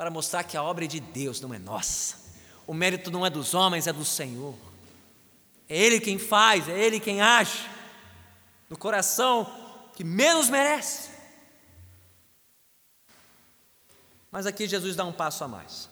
Para 0.00 0.10
mostrar 0.10 0.44
que 0.44 0.56
a 0.56 0.62
obra 0.62 0.86
é 0.86 0.88
de 0.88 0.98
Deus, 0.98 1.42
não 1.42 1.52
é 1.52 1.58
nossa. 1.58 2.16
O 2.66 2.72
mérito 2.72 3.10
não 3.10 3.26
é 3.26 3.28
dos 3.28 3.52
homens, 3.52 3.86
é 3.86 3.92
do 3.92 4.02
Senhor. 4.02 4.54
É 5.68 5.76
Ele 5.76 6.00
quem 6.00 6.18
faz, 6.18 6.66
é 6.70 6.86
Ele 6.86 6.98
quem 6.98 7.20
age, 7.20 7.68
no 8.70 8.78
coração 8.78 9.46
que 9.94 10.02
menos 10.02 10.48
merece. 10.48 11.10
Mas 14.30 14.46
aqui 14.46 14.66
Jesus 14.66 14.96
dá 14.96 15.04
um 15.04 15.12
passo 15.12 15.44
a 15.44 15.48
mais. 15.48 15.90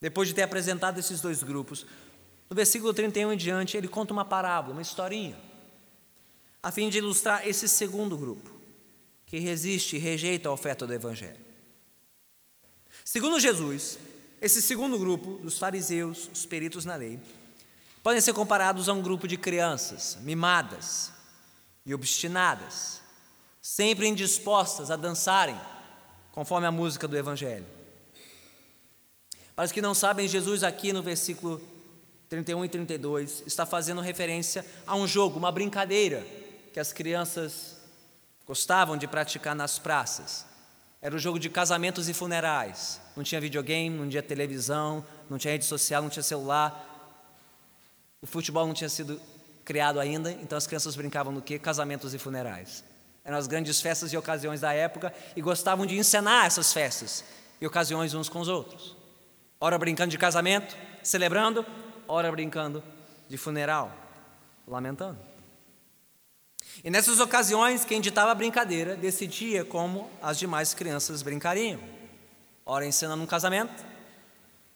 Depois 0.00 0.28
de 0.28 0.34
ter 0.34 0.40
apresentado 0.40 0.98
esses 0.98 1.20
dois 1.20 1.42
grupos, 1.42 1.84
no 2.48 2.56
versículo 2.56 2.94
31 2.94 3.34
em 3.34 3.36
diante, 3.36 3.76
ele 3.76 3.86
conta 3.86 4.14
uma 4.14 4.24
parábola, 4.24 4.72
uma 4.72 4.80
historinha, 4.80 5.38
a 6.62 6.72
fim 6.72 6.88
de 6.88 6.96
ilustrar 6.96 7.46
esse 7.46 7.68
segundo 7.68 8.16
grupo, 8.16 8.50
que 9.26 9.38
resiste 9.38 9.96
e 9.96 9.98
rejeita 9.98 10.48
a 10.48 10.52
oferta 10.52 10.86
do 10.86 10.94
Evangelho. 10.94 11.41
Segundo 13.12 13.38
Jesus, 13.38 13.98
esse 14.40 14.62
segundo 14.62 14.98
grupo, 14.98 15.32
dos 15.42 15.58
fariseus, 15.58 16.30
os 16.32 16.46
peritos 16.46 16.86
na 16.86 16.96
lei, 16.96 17.20
podem 18.02 18.22
ser 18.22 18.32
comparados 18.32 18.88
a 18.88 18.94
um 18.94 19.02
grupo 19.02 19.28
de 19.28 19.36
crianças 19.36 20.16
mimadas 20.22 21.12
e 21.84 21.92
obstinadas, 21.92 23.02
sempre 23.60 24.08
indispostas 24.08 24.90
a 24.90 24.96
dançarem 24.96 25.60
conforme 26.30 26.66
a 26.66 26.72
música 26.72 27.06
do 27.06 27.14
Evangelho. 27.14 27.66
Para 29.54 29.66
os 29.66 29.72
que 29.72 29.82
não 29.82 29.92
sabem, 29.92 30.26
Jesus, 30.26 30.64
aqui 30.64 30.90
no 30.90 31.02
versículo 31.02 31.60
31 32.30 32.64
e 32.64 32.68
32, 32.70 33.42
está 33.46 33.66
fazendo 33.66 34.00
referência 34.00 34.64
a 34.86 34.96
um 34.96 35.06
jogo, 35.06 35.38
uma 35.38 35.52
brincadeira 35.52 36.26
que 36.72 36.80
as 36.80 36.94
crianças 36.94 37.76
gostavam 38.46 38.96
de 38.96 39.06
praticar 39.06 39.54
nas 39.54 39.78
praças. 39.78 40.46
Era 41.02 41.14
o 41.14 41.18
jogo 41.18 41.38
de 41.38 41.50
casamentos 41.50 42.08
e 42.08 42.14
funerais. 42.14 43.01
Não 43.16 43.22
tinha 43.22 43.40
videogame, 43.40 43.96
não 43.96 44.08
tinha 44.08 44.22
televisão, 44.22 45.04
não 45.28 45.38
tinha 45.38 45.52
rede 45.52 45.64
social, 45.64 46.02
não 46.02 46.08
tinha 46.08 46.22
celular. 46.22 46.88
O 48.20 48.26
futebol 48.26 48.66
não 48.66 48.74
tinha 48.74 48.88
sido 48.88 49.20
criado 49.64 50.00
ainda, 50.00 50.32
então 50.32 50.56
as 50.56 50.66
crianças 50.66 50.96
brincavam 50.96 51.32
no 51.32 51.42
quê? 51.42 51.58
Casamentos 51.58 52.14
e 52.14 52.18
funerais. 52.18 52.84
Eram 53.24 53.36
as 53.36 53.46
grandes 53.46 53.80
festas 53.80 54.12
e 54.12 54.16
ocasiões 54.16 54.60
da 54.60 54.72
época 54.72 55.14
e 55.36 55.40
gostavam 55.40 55.86
de 55.86 55.96
encenar 55.96 56.46
essas 56.46 56.72
festas 56.72 57.24
e 57.60 57.66
ocasiões 57.66 58.14
uns 58.14 58.28
com 58.28 58.40
os 58.40 58.48
outros. 58.48 58.96
Ora 59.60 59.78
brincando 59.78 60.10
de 60.10 60.18
casamento, 60.18 60.76
celebrando, 61.02 61.64
ora 62.08 62.30
brincando 62.32 62.82
de 63.28 63.38
funeral, 63.38 63.92
lamentando. 64.66 65.18
E 66.82 66.90
nessas 66.90 67.20
ocasiões, 67.20 67.84
quem 67.84 68.00
ditava 68.00 68.32
a 68.32 68.34
brincadeira 68.34 68.96
decidia 68.96 69.64
como 69.64 70.10
as 70.20 70.38
demais 70.38 70.74
crianças 70.74 71.22
brincariam. 71.22 71.80
Ora 72.64 72.86
ensinando 72.86 73.22
um 73.22 73.26
casamento, 73.26 73.84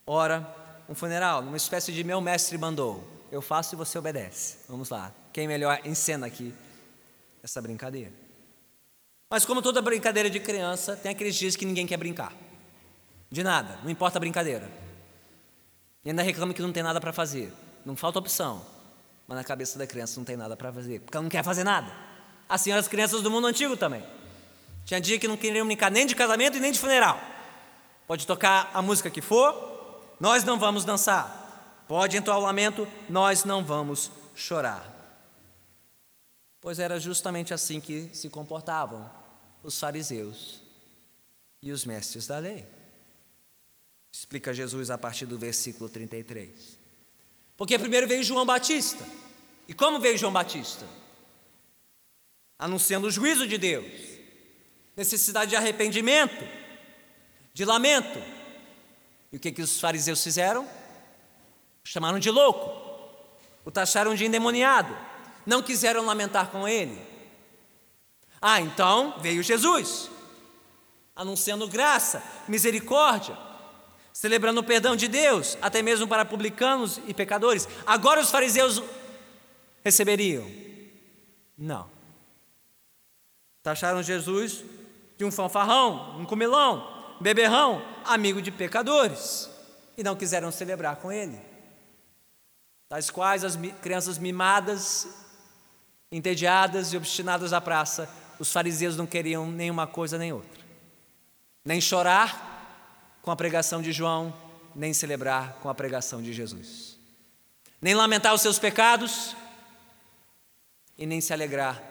ora 0.07 0.47
um 0.89 0.95
funeral, 0.95 1.43
numa 1.43 1.57
espécie 1.57 1.93
de 1.93 2.03
meu 2.03 2.21
mestre 2.21 2.59
mandou. 2.59 3.05
Eu 3.31 3.43
faço 3.43 3.75
e 3.75 3.77
você 3.77 3.99
obedece. 3.99 4.59
Vamos 4.69 4.91
lá. 4.91 5.13
Quem 5.33 5.49
melhor 5.49 5.81
encena 5.85 6.27
aqui 6.27 6.55
essa 7.43 7.61
brincadeira? 7.61 8.13
Mas 9.31 9.45
como 9.45 9.61
toda 9.61 9.83
brincadeira 9.83 10.31
de 10.31 10.39
criança, 10.39 10.97
tem 10.97 11.11
aqueles 11.11 11.35
dias 11.35 11.57
que 11.57 11.65
ninguém 11.65 11.87
quer 11.87 11.97
brincar. 11.97 12.33
De 13.31 13.43
nada, 13.43 13.79
não 13.83 13.91
importa 13.91 14.19
a 14.19 14.21
brincadeira. 14.21 14.71
E 16.05 16.11
ainda 16.11 16.23
reclama 16.23 16.55
que 16.55 16.63
não 16.63 16.73
tem 16.73 16.83
nada 16.83 17.01
para 17.01 17.13
fazer. 17.13 17.53
Não 17.85 17.97
falta 17.97 18.21
opção. 18.21 18.65
Mas 19.27 19.39
na 19.39 19.45
cabeça 19.45 19.77
da 19.79 19.87
criança 19.87 20.19
não 20.21 20.25
tem 20.25 20.37
nada 20.37 20.57
para 20.57 20.73
fazer, 20.73 21.01
porque 21.01 21.17
ela 21.17 21.23
não 21.25 21.31
quer 21.31 21.43
fazer 21.43 21.65
nada. 21.65 21.93
Assim 22.49 22.71
eram 22.71 22.81
as 22.81 22.87
crianças 22.87 23.23
do 23.23 23.31
mundo 23.31 23.49
antigo 23.49 23.77
também. 23.77 24.05
Tinha 24.85 25.01
dia 25.01 25.19
que 25.19 25.27
não 25.27 25.37
queriam 25.37 25.67
brincar 25.67 25.91
nem 25.91 26.07
de 26.07 26.15
casamento 26.15 26.57
e 26.57 26.61
nem 26.61 26.71
de 26.71 26.79
funeral. 26.79 27.21
Pode 28.07 28.27
tocar 28.27 28.71
a 28.73 28.81
música 28.81 29.11
que 29.11 29.21
for, 29.21 30.15
nós 30.21 30.45
não 30.45 30.59
vamos 30.59 30.85
dançar. 30.85 31.85
Pode 31.89 32.17
entrar 32.17 32.37
o 32.37 32.41
lamento, 32.41 32.87
nós 33.09 33.45
não 33.45 33.65
vamos 33.65 34.11
chorar. 34.35 34.93
Pois 36.61 36.79
era 36.79 36.99
justamente 36.99 37.55
assim 37.55 37.81
que 37.81 38.11
se 38.13 38.29
comportavam 38.29 39.09
os 39.63 39.79
fariseus 39.79 40.61
e 41.63 41.71
os 41.71 41.85
mestres 41.85 42.27
da 42.27 42.39
lei. 42.39 42.65
Explica 44.13 44.55
Jesus 44.55 44.91
a 44.91 44.97
partir 44.97 45.27
do 45.27 45.39
versículo 45.39 45.89
33. 45.89 46.79
Porque 47.57 47.79
primeiro 47.79 48.09
veio 48.09 48.25
João 48.25 48.47
Batista. 48.47 49.05
E 49.69 49.75
como 49.75 50.01
veio 50.01 50.17
João 50.17 50.33
Batista? 50.33 50.87
Anunciando 52.59 53.07
o 53.07 53.11
juízo 53.11 53.47
de 53.47 53.59
Deus, 53.59 53.93
necessidade 54.97 55.51
de 55.51 55.57
arrependimento, 55.57 56.66
de 57.57 57.65
lamento. 57.65 58.23
E 59.33 59.39
o 59.39 59.41
que, 59.41 59.51
que 59.51 59.63
os 59.63 59.81
fariseus 59.81 60.23
fizeram? 60.23 60.69
Chamaram 61.83 62.19
de 62.19 62.31
louco, 62.31 62.71
o 63.65 63.71
taxaram 63.71 64.15
de 64.15 64.27
endemoniado, 64.27 64.95
não 65.47 65.63
quiseram 65.63 66.05
lamentar 66.05 66.51
com 66.51 66.69
ele. 66.69 67.01
Ah, 68.43 68.61
então 68.61 69.15
veio 69.21 69.43
Jesus, 69.43 70.11
anunciando 71.15 71.67
graça, 71.67 72.23
misericórdia, 72.47 73.35
celebrando 74.13 74.61
o 74.61 74.65
perdão 74.65 74.95
de 74.95 75.09
Deus, 75.09 75.57
até 75.63 75.81
mesmo 75.81 76.07
para 76.07 76.27
publicanos 76.27 77.01
e 77.07 77.15
pecadores. 77.15 77.67
Agora 77.87 78.21
os 78.21 78.31
fariseus 78.31 78.83
receberiam? 79.83 80.47
Não. 81.57 81.89
Taxaram 83.63 84.03
Jesus 84.03 84.63
de 85.17 85.25
um 85.25 85.33
fanfarrão, 85.33 86.21
um 86.21 86.27
comilão, 86.27 86.96
beberrão, 87.21 87.83
amigo 88.05 88.41
de 88.41 88.51
pecadores, 88.51 89.51
e 89.97 90.03
não 90.03 90.17
quiseram 90.17 90.51
celebrar 90.51 90.97
com 90.97 91.11
ele. 91.11 91.41
Tais 92.89 93.11
quais 93.11 93.45
as 93.45 93.57
crianças 93.81 94.19
mimadas, 94.19 95.09
entediadas 96.11 96.93
e 96.93 96.97
obstinadas 96.97 97.53
à 97.53 97.61
praça, 97.61 98.09
os 98.39 98.53
fariseus 98.53 98.97
não 98.97 99.07
queriam 99.07 99.51
nenhuma 99.51 99.87
coisa 99.87 100.19
nem 100.19 100.33
outra. 100.33 100.65
Nem 101.65 101.81
chorar, 101.81 103.19
com 103.23 103.31
a 103.31 103.37
pregação 103.37 103.83
de 103.83 103.91
João, 103.91 104.33
nem 104.75 104.93
celebrar 104.93 105.55
com 105.55 105.69
a 105.69 105.75
pregação 105.75 106.23
de 106.23 106.33
Jesus. 106.33 106.97
Nem 107.81 107.95
lamentar 107.95 108.33
os 108.35 108.41
seus 108.41 108.59
pecados 108.59 109.35
e 110.97 111.07
nem 111.07 111.21
se 111.21 111.33
alegrar 111.33 111.83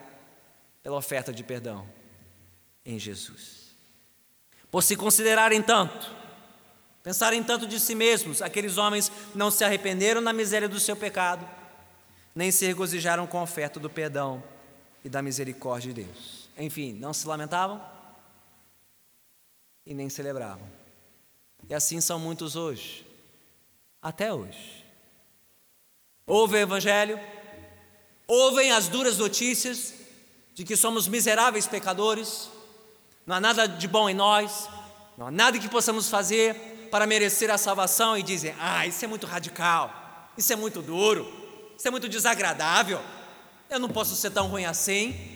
pela 0.82 0.96
oferta 0.96 1.34
de 1.34 1.44
perdão 1.44 1.88
em 2.86 2.98
Jesus. 2.98 3.65
Por 4.76 4.84
se 4.84 4.98
considerarem 4.98 5.62
tanto, 5.62 6.12
pensarem 7.02 7.42
tanto 7.42 7.66
de 7.66 7.80
si 7.80 7.96
mesmos, 7.96 8.42
aqueles 8.42 8.78
homens 8.78 9.10
não 9.34 9.50
se 9.50 9.64
arrependeram 9.64 10.20
na 10.20 10.34
miséria 10.34 10.68
do 10.68 10.82
seu 10.82 10.98
pecado, 10.98 11.48
nem 12.36 12.52
se 12.52 12.66
regozijaram 12.66 13.26
com 13.26 13.40
a 13.40 13.44
oferta 13.44 13.80
do 13.80 13.90
perdão 13.90 14.44
e 15.02 15.08
da 15.08 15.22
misericórdia 15.22 15.94
de 15.94 16.04
Deus. 16.04 16.50
Enfim, 16.58 16.92
não 16.92 17.14
se 17.14 17.26
lamentavam 17.26 17.82
e 19.86 19.94
nem 19.94 20.10
celebravam 20.10 20.68
E 21.70 21.74
assim 21.74 22.02
são 22.02 22.20
muitos 22.20 22.58
hoje, 22.58 23.08
até 24.02 24.34
hoje. 24.34 24.86
Ouvem 26.28 26.60
o 26.60 26.64
Evangelho, 26.64 27.18
ouvem 28.28 28.74
as 28.74 28.90
duras 28.90 29.18
notícias 29.18 29.94
de 30.54 30.66
que 30.66 30.76
somos 30.76 31.08
miseráveis 31.08 31.66
pecadores, 31.66 32.50
não 33.26 33.36
há 33.36 33.40
nada 33.40 33.68
de 33.68 33.88
bom 33.88 34.10
em 34.10 34.14
nós, 34.14 34.70
não 35.18 35.28
há 35.28 35.32
nada 35.32 35.58
que 35.58 35.68
possamos 35.68 36.10
fazer 36.10 36.88
para 36.92 37.08
merecer 37.08 37.50
a 37.50 37.58
salvação 37.58 38.18
e 38.18 38.24
dizem: 38.24 38.56
ah, 38.60 38.86
isso 38.86 39.04
é 39.04 39.08
muito 39.08 39.26
radical, 39.26 40.32
isso 40.38 40.54
é 40.54 40.56
muito 40.56 40.82
duro, 40.82 41.28
isso 41.78 41.88
é 41.88 41.92
muito 41.92 42.08
desagradável, 42.08 43.02
eu 43.70 43.80
não 43.80 43.90
posso 43.90 44.16
ser 44.16 44.30
tão 44.30 44.48
ruim 44.48 44.66
assim. 44.66 45.34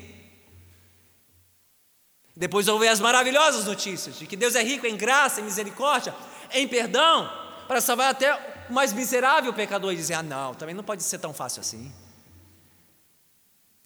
Depois 2.36 2.68
ouvem 2.68 2.88
as 2.88 3.00
maravilhosas 3.00 3.66
notícias 3.66 4.18
de 4.18 4.26
que 4.26 4.38
Deus 4.38 4.56
é 4.56 4.64
rico 4.64 4.88
em 4.88 4.96
graça, 4.96 5.42
em 5.42 5.44
misericórdia, 5.44 6.16
em 6.52 6.68
perdão, 6.68 7.30
para 7.68 7.82
salvar 7.82 8.12
até 8.12 8.34
o 8.70 8.74
mais 8.74 8.94
miserável 8.94 9.52
pecador 9.52 9.92
e 9.92 9.96
dizer: 9.96 10.14
ah, 10.14 10.24
não, 10.24 10.54
também 10.54 10.76
não 10.76 10.84
pode 10.84 11.02
ser 11.04 11.18
tão 11.18 11.34
fácil 11.34 11.62
assim. 11.62 11.92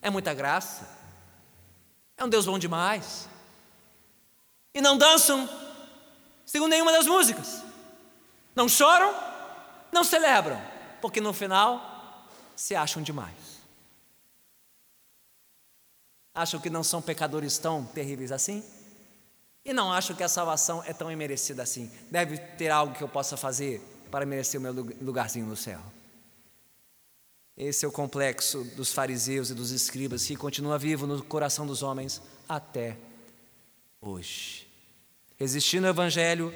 É 0.01 0.09
muita 0.09 0.33
graça, 0.33 0.85
é 2.17 2.23
um 2.25 2.29
Deus 2.29 2.45
bom 2.45 2.59
demais. 2.59 3.31
E 4.73 4.81
não 4.81 4.97
dançam 4.97 5.47
segundo 6.45 6.71
nenhuma 6.71 6.91
das 6.91 7.05
músicas, 7.05 7.63
não 8.55 8.67
choram, 8.67 9.13
não 9.91 10.03
celebram, 10.03 10.61
porque 11.01 11.21
no 11.21 11.33
final 11.33 12.27
se 12.55 12.75
acham 12.75 13.01
demais. 13.01 13.53
Acham 16.33 16.59
que 16.59 16.69
não 16.69 16.83
são 16.83 17.01
pecadores 17.01 17.57
tão 17.57 17.85
terríveis 17.85 18.31
assim? 18.31 18.63
E 19.63 19.71
não 19.71 19.93
acham 19.93 20.15
que 20.15 20.23
a 20.23 20.27
salvação 20.27 20.83
é 20.83 20.91
tão 20.91 21.11
imerecida 21.11 21.63
assim. 21.63 21.91
Deve 22.09 22.37
ter 22.37 22.69
algo 22.69 22.95
que 22.95 23.03
eu 23.03 23.07
possa 23.07 23.37
fazer 23.37 23.81
para 24.09 24.25
merecer 24.25 24.59
o 24.59 24.63
meu 24.63 24.73
lugarzinho 24.73 25.45
no 25.45 25.55
céu. 25.55 25.79
Esse 27.55 27.85
é 27.85 27.87
o 27.87 27.91
complexo 27.91 28.63
dos 28.75 28.91
fariseus 28.91 29.51
e 29.51 29.53
dos 29.53 29.71
escribas 29.71 30.25
que 30.25 30.35
continua 30.35 30.77
vivo 30.77 31.05
no 31.05 31.23
coração 31.23 31.67
dos 31.67 31.83
homens 31.83 32.19
até 32.49 32.97
hoje. 34.01 34.62
Resistindo 35.37 35.85
ao 35.85 35.93
Evangelho 35.93 36.53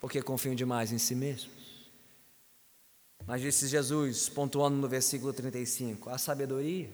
porque 0.00 0.22
confiam 0.22 0.54
demais 0.54 0.92
em 0.92 0.98
si 0.98 1.14
mesmos. 1.14 1.90
Mas 3.26 3.40
disse 3.40 3.66
Jesus, 3.66 4.28
pontuando 4.28 4.76
no 4.76 4.88
versículo 4.88 5.32
35, 5.32 6.10
a 6.10 6.18
sabedoria 6.18 6.88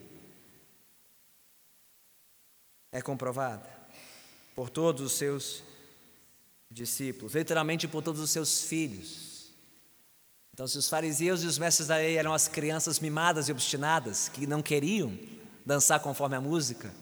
é 2.91 3.01
comprovada 3.01 3.69
por 4.55 4.69
todos 4.69 5.01
os 5.03 5.13
seus 5.13 5.63
discípulos, 6.71 7.35
literalmente 7.35 7.87
por 7.87 8.01
todos 8.01 8.19
os 8.19 8.31
seus 8.31 8.63
filhos. 8.63 9.51
Então, 10.53 10.67
se 10.67 10.77
os 10.77 10.89
fariseus 10.89 11.43
e 11.43 11.47
os 11.47 11.57
mestres 11.57 11.87
da 11.87 11.97
lei 11.97 12.17
eram 12.17 12.33
as 12.33 12.47
crianças 12.47 12.99
mimadas 12.99 13.47
e 13.47 13.51
obstinadas 13.51 14.27
que 14.29 14.47
não 14.47 14.61
queriam 14.61 15.17
dançar 15.65 15.99
conforme 15.99 16.35
a 16.35 16.41
música, 16.41 16.93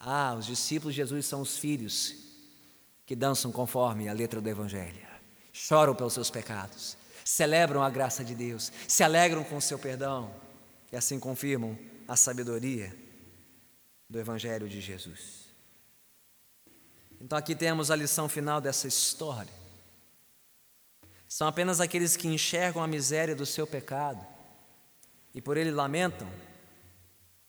ah, 0.00 0.34
os 0.38 0.46
discípulos 0.46 0.94
de 0.94 1.02
Jesus 1.02 1.26
são 1.26 1.42
os 1.42 1.58
filhos 1.58 2.25
que 3.06 3.14
dançam 3.14 3.52
conforme 3.52 4.08
a 4.08 4.12
letra 4.12 4.40
do 4.40 4.48
Evangelho, 4.48 5.06
choram 5.52 5.94
pelos 5.94 6.12
seus 6.12 6.28
pecados, 6.28 6.98
celebram 7.24 7.82
a 7.82 7.88
graça 7.88 8.24
de 8.24 8.34
Deus, 8.34 8.72
se 8.88 9.04
alegram 9.04 9.44
com 9.44 9.56
o 9.56 9.62
seu 9.62 9.78
perdão 9.78 10.34
e 10.92 10.96
assim 10.96 11.18
confirmam 11.20 11.78
a 12.08 12.16
sabedoria 12.16 12.94
do 14.10 14.18
Evangelho 14.18 14.68
de 14.68 14.80
Jesus. 14.80 15.46
Então 17.20 17.38
aqui 17.38 17.54
temos 17.54 17.90
a 17.90 17.96
lição 17.96 18.28
final 18.28 18.60
dessa 18.60 18.88
história. 18.88 19.52
São 21.28 21.46
apenas 21.46 21.80
aqueles 21.80 22.16
que 22.16 22.28
enxergam 22.28 22.82
a 22.82 22.86
miséria 22.86 23.34
do 23.34 23.46
seu 23.46 23.66
pecado 23.66 24.24
e 25.34 25.40
por 25.40 25.56
ele 25.56 25.70
lamentam 25.70 26.28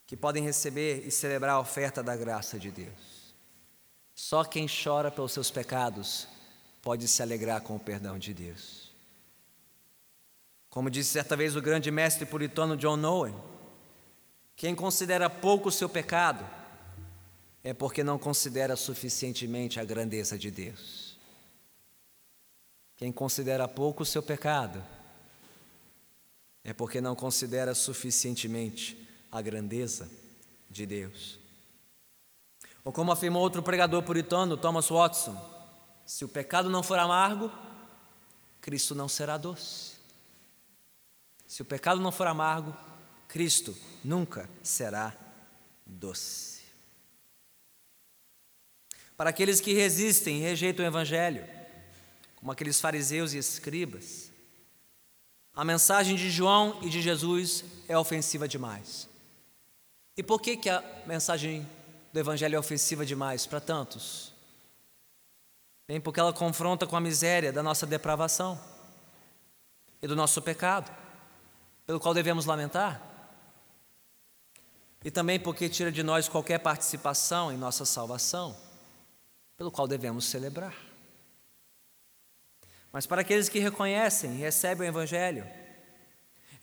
que 0.05 0.15
podem 0.15 0.43
receber 0.43 1.05
e 1.05 1.11
celebrar 1.11 1.55
a 1.55 1.59
oferta 1.59 2.01
da 2.01 2.15
graça 2.15 2.57
de 2.57 2.71
Deus. 2.71 3.16
Só 4.19 4.43
quem 4.43 4.65
chora 4.67 5.11
pelos 5.11 5.31
seus 5.31 5.51
pecados 5.51 6.27
pode 6.81 7.07
se 7.07 7.21
alegrar 7.21 7.61
com 7.61 7.75
o 7.75 7.79
perdão 7.79 8.17
de 8.17 8.33
Deus. 8.33 8.91
Como 10.71 10.89
disse 10.89 11.11
certa 11.11 11.37
vez 11.37 11.55
o 11.55 11.61
grande 11.61 11.91
mestre 11.91 12.25
puritano 12.25 12.75
John 12.75 12.99
Owen, 13.03 13.35
quem 14.55 14.73
considera 14.73 15.29
pouco 15.29 15.69
o 15.69 15.71
seu 15.71 15.87
pecado 15.87 16.43
é 17.63 17.75
porque 17.75 18.03
não 18.03 18.17
considera 18.17 18.75
suficientemente 18.75 19.79
a 19.79 19.85
grandeza 19.85 20.35
de 20.35 20.49
Deus. 20.49 21.15
Quem 22.95 23.11
considera 23.11 23.67
pouco 23.67 24.01
o 24.01 24.05
seu 24.05 24.23
pecado 24.23 24.83
é 26.63 26.73
porque 26.73 26.99
não 26.99 27.15
considera 27.15 27.75
suficientemente 27.75 28.97
a 29.31 29.43
grandeza 29.43 30.09
de 30.71 30.87
Deus. 30.87 31.46
Ou 32.87 32.93
como 32.93 33.11
afirmou 33.11 33.41
outro 33.41 33.61
pregador 33.61 34.01
puritano, 34.01 34.55
Thomas 34.55 34.87
Watson, 34.87 35.37
se 36.05 36.23
o 36.23 36.27
pecado 36.29 36.69
não 36.69 36.81
for 36.81 36.97
amargo, 36.97 37.51
Cristo 38.61 38.95
não 38.95 39.09
será 39.09 39.35
doce. 39.35 39.97
Se 41.45 41.61
o 41.61 41.65
pecado 41.65 41.99
não 41.99 42.13
for 42.13 42.27
amargo, 42.27 42.73
Cristo 43.27 43.77
nunca 44.01 44.49
será 44.63 45.13
doce. 45.85 46.61
Para 49.17 49.31
aqueles 49.31 49.59
que 49.59 49.73
resistem 49.73 50.37
e 50.37 50.43
rejeitam 50.43 50.85
o 50.85 50.87
Evangelho, 50.87 51.45
como 52.37 52.53
aqueles 52.53 52.79
fariseus 52.79 53.33
e 53.33 53.37
escribas, 53.37 54.31
a 55.53 55.65
mensagem 55.65 56.15
de 56.15 56.29
João 56.29 56.79
e 56.81 56.89
de 56.89 57.01
Jesus 57.01 57.65
é 57.85 57.97
ofensiva 57.97 58.47
demais. 58.47 59.09
E 60.15 60.23
por 60.23 60.39
que, 60.39 60.55
que 60.55 60.69
a 60.69 60.81
mensagem 61.05 61.67
do 62.17 62.21
Evangelho 62.21 62.55
é 62.55 62.59
ofensiva 62.59 63.05
demais 63.05 63.45
para 63.45 63.61
tantos? 63.61 64.33
Bem, 65.87 66.01
porque 66.01 66.19
ela 66.19 66.33
confronta 66.33 66.87
com 66.87 66.95
a 66.95 66.99
miséria 66.99 67.53
da 67.53 67.61
nossa 67.61 67.85
depravação 67.85 68.59
e 70.01 70.07
do 70.07 70.15
nosso 70.15 70.41
pecado, 70.41 70.91
pelo 71.85 71.99
qual 71.99 72.15
devemos 72.15 72.47
lamentar 72.47 72.99
e 75.05 75.11
também 75.11 75.39
porque 75.39 75.69
tira 75.69 75.91
de 75.91 76.01
nós 76.01 76.27
qualquer 76.27 76.57
participação 76.57 77.51
em 77.51 77.55
nossa 77.55 77.85
salvação, 77.85 78.57
pelo 79.55 79.69
qual 79.71 79.87
devemos 79.87 80.25
celebrar. 80.25 80.75
Mas 82.91 83.05
para 83.05 83.21
aqueles 83.21 83.47
que 83.47 83.59
reconhecem 83.59 84.31
e 84.31 84.39
recebem 84.39 84.87
o 84.87 84.91
Evangelho, 84.91 85.47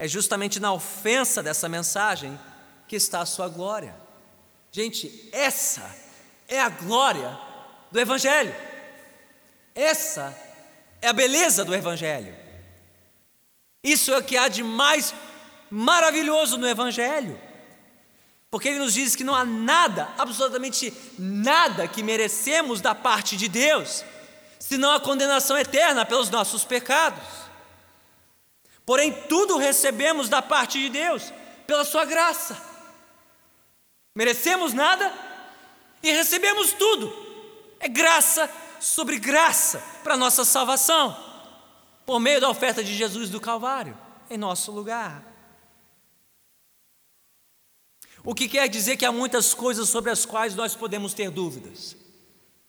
é 0.01 0.09
justamente 0.09 0.59
na 0.59 0.73
ofensa 0.73 1.45
dessa 1.45 1.69
mensagem 1.69 2.37
que 2.89 2.97
está 2.97 3.21
a 3.21 3.27
sua 3.27 3.49
glória. 3.49 4.04
Gente, 4.75 5.29
essa 5.31 5.89
é 6.49 6.61
a 6.61 6.69
glória 6.69 7.39
do 7.93 8.01
Evangelho. 8.01 8.53
Essa 9.73 10.37
é 11.01 11.07
a 11.07 11.13
beleza 11.13 11.65
do 11.65 11.73
Evangelho. 11.73 12.35
Isso 13.85 14.13
é 14.13 14.19
o 14.19 14.25
que 14.25 14.37
há 14.37 14.49
de 14.49 14.65
mais 14.65 15.15
maravilhoso 15.71 16.59
no 16.59 16.67
Evangelho. 16.67 17.41
Porque 18.51 18.67
ele 18.67 18.81
nos 18.81 18.95
diz 18.95 19.15
que 19.15 19.23
não 19.23 19.37
há 19.37 19.45
nada, 19.45 20.13
absolutamente 20.19 20.93
nada 21.17 21.87
que 21.87 22.03
merecemos 22.03 22.81
da 22.81 22.97
parte 22.97 23.37
de 23.37 23.47
Deus, 23.47 24.05
senão 24.59 24.91
a 24.91 24.99
condenação 24.99 25.57
eterna 25.57 26.05
pelos 26.05 26.31
nossos 26.31 26.65
pecados. 26.65 27.23
Porém, 28.85 29.13
tudo 29.29 29.57
recebemos 29.57 30.29
da 30.29 30.43
parte 30.43 30.81
de 30.81 30.89
Deus, 30.89 31.33
pela 31.65 31.85
Sua 31.85 32.05
graça. 32.05 32.74
Merecemos 34.15 34.73
nada 34.73 35.13
e 36.03 36.13
recebemos 36.13 36.73
tudo. 36.73 37.13
É 37.81 37.89
graça 37.89 38.49
sobre 38.81 39.19
graça 39.19 39.83
para 40.03 40.17
nossa 40.17 40.45
salvação, 40.45 41.17
por 42.07 42.21
meio 42.21 42.41
da 42.41 42.49
oferta 42.49 42.85
de 42.85 42.95
Jesus 42.95 43.31
do 43.31 43.41
Calvário, 43.41 43.99
em 44.31 44.37
nosso 44.39 44.71
lugar. 44.71 45.25
O 48.25 48.35
que 48.35 48.49
quer 48.49 48.69
dizer 48.69 48.97
que 48.97 49.05
há 49.05 49.13
muitas 49.13 49.53
coisas 49.53 49.89
sobre 49.89 50.11
as 50.11 50.25
quais 50.25 50.55
nós 50.55 50.75
podemos 50.75 51.13
ter 51.13 51.31
dúvidas 51.31 51.97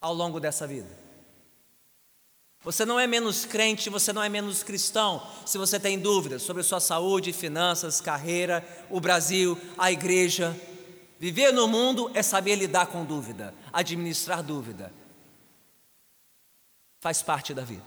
ao 0.02 0.14
longo 0.14 0.40
dessa 0.40 0.68
vida. 0.68 1.06
Você 2.64 2.84
não 2.84 3.00
é 3.00 3.06
menos 3.06 3.46
crente, 3.46 3.90
você 3.90 4.12
não 4.12 4.24
é 4.24 4.28
menos 4.28 4.64
cristão 4.64 5.26
se 5.46 5.58
você 5.58 5.80
tem 5.80 6.00
dúvidas 6.00 6.42
sobre 6.42 6.64
sua 6.64 6.80
saúde, 6.80 7.32
finanças, 7.32 8.02
carreira, 8.02 8.68
o 8.90 9.00
Brasil, 9.00 9.58
a 9.78 9.92
igreja. 9.92 10.60
Viver 11.20 11.52
no 11.52 11.68
mundo 11.68 12.12
é 12.14 12.22
saber 12.22 12.56
lidar 12.56 12.88
com 12.88 13.06
dúvida, 13.06 13.54
administrar 13.72 14.44
dúvida. 14.44 14.94
Faz 17.00 17.22
parte 17.22 17.54
da 17.54 17.64
vida. 17.64 17.86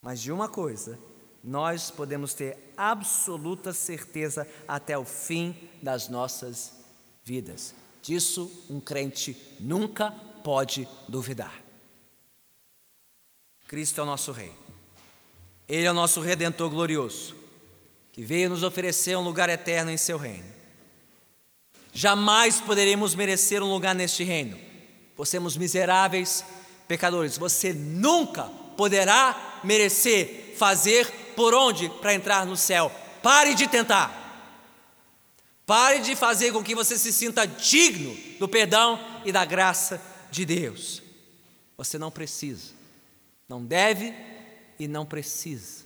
Mas 0.00 0.20
de 0.20 0.32
uma 0.32 0.48
coisa 0.48 0.98
nós 1.42 1.90
podemos 1.90 2.34
ter 2.34 2.72
absoluta 2.76 3.72
certeza 3.72 4.46
até 4.68 4.96
o 4.96 5.04
fim 5.04 5.54
das 5.82 6.08
nossas 6.08 6.72
vidas. 7.24 7.74
Disso 8.02 8.50
um 8.68 8.80
crente 8.80 9.36
nunca 9.58 10.10
pode 10.42 10.88
duvidar. 11.08 11.62
Cristo 13.66 14.00
é 14.00 14.02
o 14.02 14.06
nosso 14.06 14.32
Rei. 14.32 14.52
Ele 15.68 15.86
é 15.86 15.90
o 15.90 15.94
nosso 15.94 16.20
Redentor 16.20 16.68
glorioso, 16.68 17.36
que 18.12 18.24
veio 18.24 18.50
nos 18.50 18.62
oferecer 18.62 19.16
um 19.16 19.22
lugar 19.22 19.48
eterno 19.48 19.90
em 19.90 19.96
seu 19.96 20.18
reino. 20.18 20.59
Jamais 22.00 22.62
poderemos 22.62 23.14
merecer 23.14 23.62
um 23.62 23.70
lugar 23.70 23.94
neste 23.94 24.24
reino, 24.24 24.58
por 25.14 25.26
miseráveis 25.58 26.42
pecadores. 26.88 27.36
Você 27.36 27.74
nunca 27.74 28.44
poderá 28.74 29.60
merecer 29.62 30.54
fazer 30.56 31.06
por 31.36 31.52
onde 31.52 31.90
para 31.90 32.14
entrar 32.14 32.46
no 32.46 32.56
céu. 32.56 32.90
Pare 33.22 33.54
de 33.54 33.68
tentar. 33.68 34.16
Pare 35.66 36.00
de 36.00 36.16
fazer 36.16 36.54
com 36.54 36.64
que 36.64 36.74
você 36.74 36.96
se 36.96 37.12
sinta 37.12 37.46
digno 37.46 38.16
do 38.38 38.48
perdão 38.48 38.98
e 39.26 39.30
da 39.30 39.44
graça 39.44 40.00
de 40.30 40.46
Deus. 40.46 41.02
Você 41.76 41.98
não 41.98 42.10
precisa, 42.10 42.72
não 43.46 43.62
deve 43.62 44.14
e 44.78 44.88
não 44.88 45.04
precisa. 45.04 45.84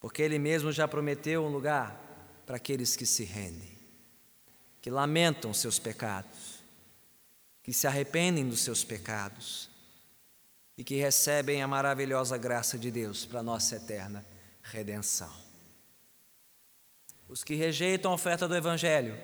Porque 0.00 0.22
Ele 0.22 0.38
mesmo 0.38 0.72
já 0.72 0.88
prometeu 0.88 1.44
um 1.44 1.50
lugar 1.50 2.08
para 2.50 2.56
aqueles 2.56 2.96
que 2.96 3.06
se 3.06 3.22
rendem, 3.22 3.78
que 4.82 4.90
lamentam 4.90 5.54
seus 5.54 5.78
pecados, 5.78 6.64
que 7.62 7.72
se 7.72 7.86
arrependem 7.86 8.48
dos 8.48 8.58
seus 8.58 8.82
pecados 8.82 9.70
e 10.76 10.82
que 10.82 10.96
recebem 10.96 11.62
a 11.62 11.68
maravilhosa 11.68 12.36
graça 12.36 12.76
de 12.76 12.90
Deus 12.90 13.24
para 13.24 13.40
nossa 13.40 13.76
eterna 13.76 14.26
redenção. 14.64 15.32
Os 17.28 17.44
que 17.44 17.54
rejeitam 17.54 18.10
a 18.10 18.14
oferta 18.14 18.48
do 18.48 18.56
Evangelho, 18.56 19.16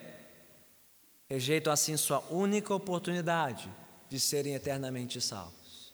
rejeitam 1.28 1.72
assim 1.72 1.96
sua 1.96 2.20
única 2.32 2.72
oportunidade 2.72 3.68
de 4.08 4.20
serem 4.20 4.54
eternamente 4.54 5.20
salvos. 5.20 5.92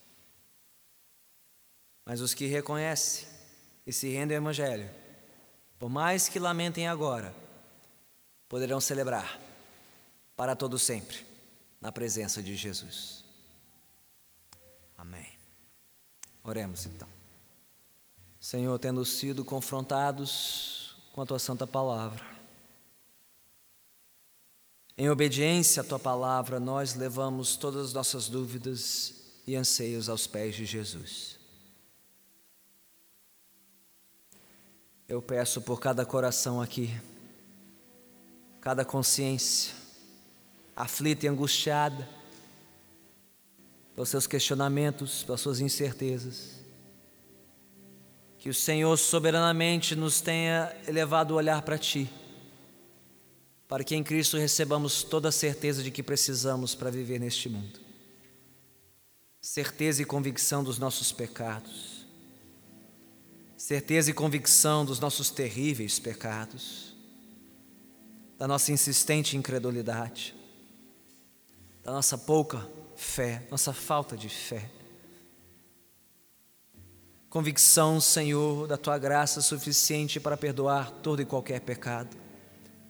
Mas 2.04 2.20
os 2.20 2.34
que 2.34 2.44
reconhecem 2.44 3.26
e 3.86 3.92
se 3.92 4.10
rendem 4.10 4.36
ao 4.36 4.42
Evangelho, 4.42 5.01
por 5.82 5.90
mais 5.90 6.28
que 6.28 6.38
lamentem 6.38 6.86
agora, 6.86 7.34
poderão 8.48 8.80
celebrar 8.80 9.36
para 10.36 10.54
todo 10.54 10.78
sempre 10.78 11.26
na 11.80 11.90
presença 11.90 12.40
de 12.40 12.54
Jesus. 12.54 13.24
Amém. 14.96 15.26
Oremos 16.44 16.86
então. 16.86 17.08
Senhor, 18.38 18.78
tendo 18.78 19.04
sido 19.04 19.44
confrontados 19.44 20.94
com 21.12 21.20
a 21.20 21.26
tua 21.26 21.40
santa 21.40 21.66
palavra. 21.66 22.24
Em 24.96 25.10
obediência 25.10 25.82
à 25.82 25.84
tua 25.84 25.98
palavra, 25.98 26.60
nós 26.60 26.94
levamos 26.94 27.56
todas 27.56 27.86
as 27.86 27.92
nossas 27.92 28.28
dúvidas 28.28 29.14
e 29.44 29.56
anseios 29.56 30.08
aos 30.08 30.28
pés 30.28 30.54
de 30.54 30.64
Jesus. 30.64 31.31
Eu 35.12 35.20
peço 35.20 35.60
por 35.60 35.78
cada 35.78 36.06
coração 36.06 36.58
aqui, 36.58 36.90
cada 38.62 38.82
consciência 38.82 39.74
aflita 40.74 41.26
e 41.26 41.28
angustiada, 41.28 42.08
pelos 43.94 44.08
seus 44.08 44.26
questionamentos, 44.26 45.22
pelas 45.22 45.42
suas 45.42 45.60
incertezas, 45.60 46.62
que 48.38 48.48
o 48.48 48.54
Senhor 48.54 48.96
soberanamente 48.96 49.94
nos 49.94 50.22
tenha 50.22 50.74
elevado 50.88 51.34
o 51.34 51.36
olhar 51.36 51.60
para 51.60 51.76
Ti, 51.76 52.10
para 53.68 53.84
que 53.84 53.94
em 53.94 54.02
Cristo 54.02 54.38
recebamos 54.38 55.02
toda 55.02 55.28
a 55.28 55.32
certeza 55.32 55.82
de 55.82 55.90
que 55.90 56.02
precisamos 56.02 56.74
para 56.74 56.90
viver 56.90 57.20
neste 57.20 57.50
mundo. 57.50 57.78
Certeza 59.42 60.00
e 60.00 60.06
convicção 60.06 60.64
dos 60.64 60.78
nossos 60.78 61.12
pecados, 61.12 61.91
certeza 63.62 64.10
e 64.10 64.12
convicção 64.12 64.84
dos 64.84 64.98
nossos 64.98 65.30
terríveis 65.30 66.00
pecados, 66.00 66.96
da 68.36 68.48
nossa 68.48 68.72
insistente 68.72 69.36
incredulidade, 69.36 70.34
da 71.84 71.92
nossa 71.92 72.18
pouca 72.18 72.68
fé, 72.96 73.46
nossa 73.52 73.72
falta 73.72 74.16
de 74.16 74.28
fé 74.28 74.68
Convicção, 77.30 78.00
Senhor, 78.00 78.66
da 78.66 78.76
tua 78.76 78.98
graça 78.98 79.40
suficiente 79.40 80.18
para 80.18 80.36
perdoar 80.36 80.90
todo 80.90 81.22
e 81.22 81.24
qualquer 81.24 81.60
pecado, 81.60 82.14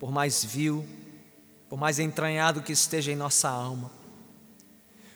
por 0.01 0.11
mais 0.11 0.43
vil, 0.43 0.85
por 1.69 1.79
mais 1.79 1.99
entranhado 1.99 2.63
que 2.63 2.73
esteja 2.73 3.13
em 3.13 3.15
nossa 3.15 3.49
alma. 3.51 3.89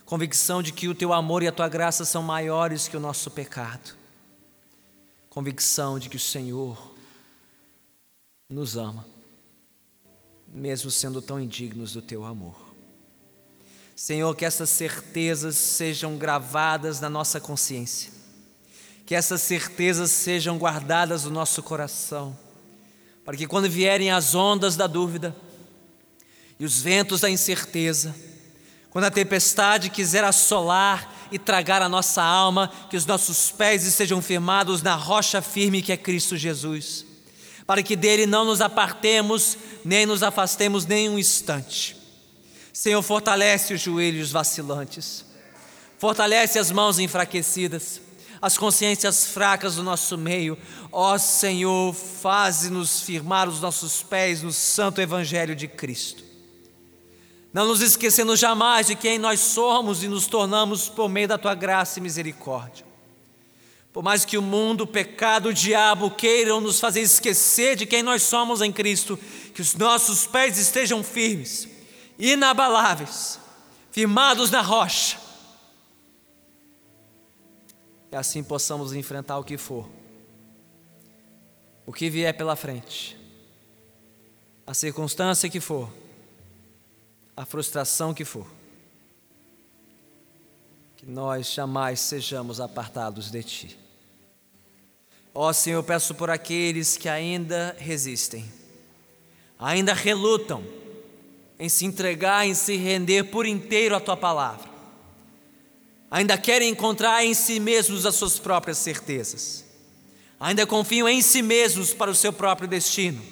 Convicção 0.05 0.63
de 0.63 0.71
que 0.71 0.87
o 0.87 0.95
teu 0.95 1.15
amor 1.15 1.43
e 1.43 1.49
a 1.49 1.53
tua 1.53 1.69
graça 1.69 2.05
são 2.05 2.23
maiores 2.23 2.89
que 2.89 2.97
o 2.97 3.01
nosso 3.01 3.31
pecado. 3.31 4.06
Convicção 5.37 5.99
de 5.99 6.09
que 6.09 6.17
o 6.17 6.21
Senhor 6.21 6.95
nos 8.49 8.77
ama, 8.77 9.07
mesmo 10.49 10.91
sendo 10.91 11.21
tão 11.21 11.39
indignos 11.39 11.93
do 11.93 12.01
teu 12.01 12.25
amor. 12.25 12.75
Senhor, 13.95 14.35
que 14.35 14.47
essas 14.47 14.71
certezas 14.71 15.57
sejam 15.57 16.17
gravadas 16.17 17.01
na 17.01 17.11
nossa 17.11 17.39
consciência 17.39 18.17
que 19.07 19.15
essas 19.15 19.41
certezas 19.41 20.11
sejam 20.11 20.59
guardadas 20.59 21.23
no 21.23 21.31
nosso 21.31 21.63
coração, 21.63 22.37
para 23.25 23.37
que 23.37 23.47
quando 23.47 23.71
vierem 23.71 24.11
as 24.11 24.35
ondas 24.35 24.75
da 24.75 24.89
dúvida 24.89 25.35
e 26.59 26.65
os 26.65 26.81
ventos 26.81 27.21
da 27.21 27.31
incerteza, 27.31 28.13
quando 28.91 29.05
a 29.05 29.11
tempestade 29.11 29.91
quiser 29.91 30.25
assolar 30.25 31.15
e 31.31 31.39
tragar 31.39 31.83
a 31.83 31.89
nossa 31.89 32.23
alma, 32.23 32.71
que 32.91 32.97
os 32.97 33.07
nossos 33.07 33.51
pés 33.51 33.85
estejam 33.85 34.21
firmados 34.23 34.83
na 34.83 34.95
rocha 34.95 35.43
firme 35.43 35.83
que 35.83 35.93
é 35.93 35.97
Cristo 35.97 36.37
Jesus, 36.37 37.05
para 37.67 37.83
que 37.83 37.97
dele 37.97 38.27
não 38.27 38.45
nos 38.45 38.61
apartemos 38.61 39.57
nem 39.85 40.05
nos 40.05 40.23
afastemos 40.23 40.85
nem 40.85 41.09
um 41.09 41.19
instante. 41.19 41.97
Senhor, 42.73 43.01
fortalece 43.03 43.73
os 43.73 43.81
joelhos 43.81 44.31
vacilantes, 44.31 45.25
fortalece 45.99 46.59
as 46.59 46.71
mãos 46.71 46.99
enfraquecidas, 46.99 48.01
as 48.43 48.59
consciências 48.59 49.27
fracas 49.27 49.77
do 49.77 49.83
nosso 49.83 50.19
meio. 50.19 50.59
Ó 50.93 51.17
Senhor, 51.17 51.95
faze-nos 51.95 53.01
firmar 53.01 53.49
os 53.49 53.61
nossos 53.61 54.03
pés 54.03 54.43
no 54.43 54.53
santo 54.53 55.01
Evangelho 55.01 55.57
de 55.57 55.67
Cristo. 55.67 56.26
Não 57.57 57.69
nos 57.69 57.81
esquecendo 57.81 58.37
jamais 58.37 58.89
de 58.89 58.95
quem 58.95 59.19
nós 59.19 59.41
somos 59.41 60.03
e 60.03 60.09
nos 60.09 60.27
tornamos 60.27 60.91
por 60.91 61.09
meio 61.09 61.27
da 61.27 61.39
tua 61.39 61.55
graça 61.55 61.99
e 61.99 62.03
misericórdia. 62.03 62.85
Por 63.95 64.03
mais 64.05 64.27
que 64.27 64.37
o 64.37 64.43
mundo, 64.43 64.83
o 64.83 64.87
pecado, 64.87 65.49
o 65.49 65.55
diabo 65.55 66.11
queiram 66.11 66.61
nos 66.61 66.79
fazer 66.79 67.01
esquecer 67.01 67.75
de 67.75 67.87
quem 67.87 68.03
nós 68.03 68.23
somos 68.25 68.61
em 68.61 68.71
Cristo, 68.71 69.19
que 69.55 69.63
os 69.63 69.75
nossos 69.75 70.27
pés 70.27 70.59
estejam 70.59 71.03
firmes, 71.03 71.67
inabaláveis, 72.19 73.41
firmados 73.91 74.51
na 74.51 74.61
rocha, 74.61 75.19
e 78.13 78.17
assim 78.17 78.45
possamos 78.45 78.93
enfrentar 78.93 79.39
o 79.39 79.45
que 79.45 79.57
for, 79.57 79.89
o 81.87 81.93
que 81.95 82.11
vier 82.11 82.37
pela 82.37 82.55
frente, 82.55 83.17
a 84.67 84.75
circunstância 84.75 85.49
que 85.49 85.59
for, 85.59 85.91
a 87.37 87.45
frustração 87.45 88.15
que 88.15 88.25
for, 88.25 88.47
que 90.97 91.07
nós 91.07 91.53
jamais 91.53 92.01
sejamos 92.01 92.61
apartados 92.61 93.31
de 93.31 93.43
Ti. 93.43 93.79
Ó 95.35 95.53
Senhor, 95.53 95.79
eu 95.79 95.85
peço 95.85 96.15
por 96.15 96.31
aqueles 96.31 96.97
que 96.97 97.09
ainda 97.09 97.77
resistem, 97.79 98.51
ainda 99.59 99.93
relutam 99.93 100.65
em 101.59 101.69
se 101.69 101.85
entregar, 101.85 102.47
em 102.47 102.55
se 102.55 102.77
render 102.77 103.25
por 103.25 103.47
inteiro 103.47 103.95
à 103.95 104.01
Tua 104.01 104.17
palavra 104.17 104.77
ainda 106.11 106.39
querem 106.39 106.71
encontrar 106.71 107.25
em 107.25 107.35
si 107.35 107.59
mesmos 107.61 108.07
as 108.07 108.15
suas 108.15 108.39
próprias 108.39 108.79
certezas, 108.79 109.65
ainda 110.39 110.67
confiam 110.67 111.09
em 111.09 111.21
si 111.21 111.43
mesmos 111.43 111.93
para 111.93 112.11
o 112.11 112.15
seu 112.15 112.33
próprio 112.33 112.69
destino. 112.69 113.23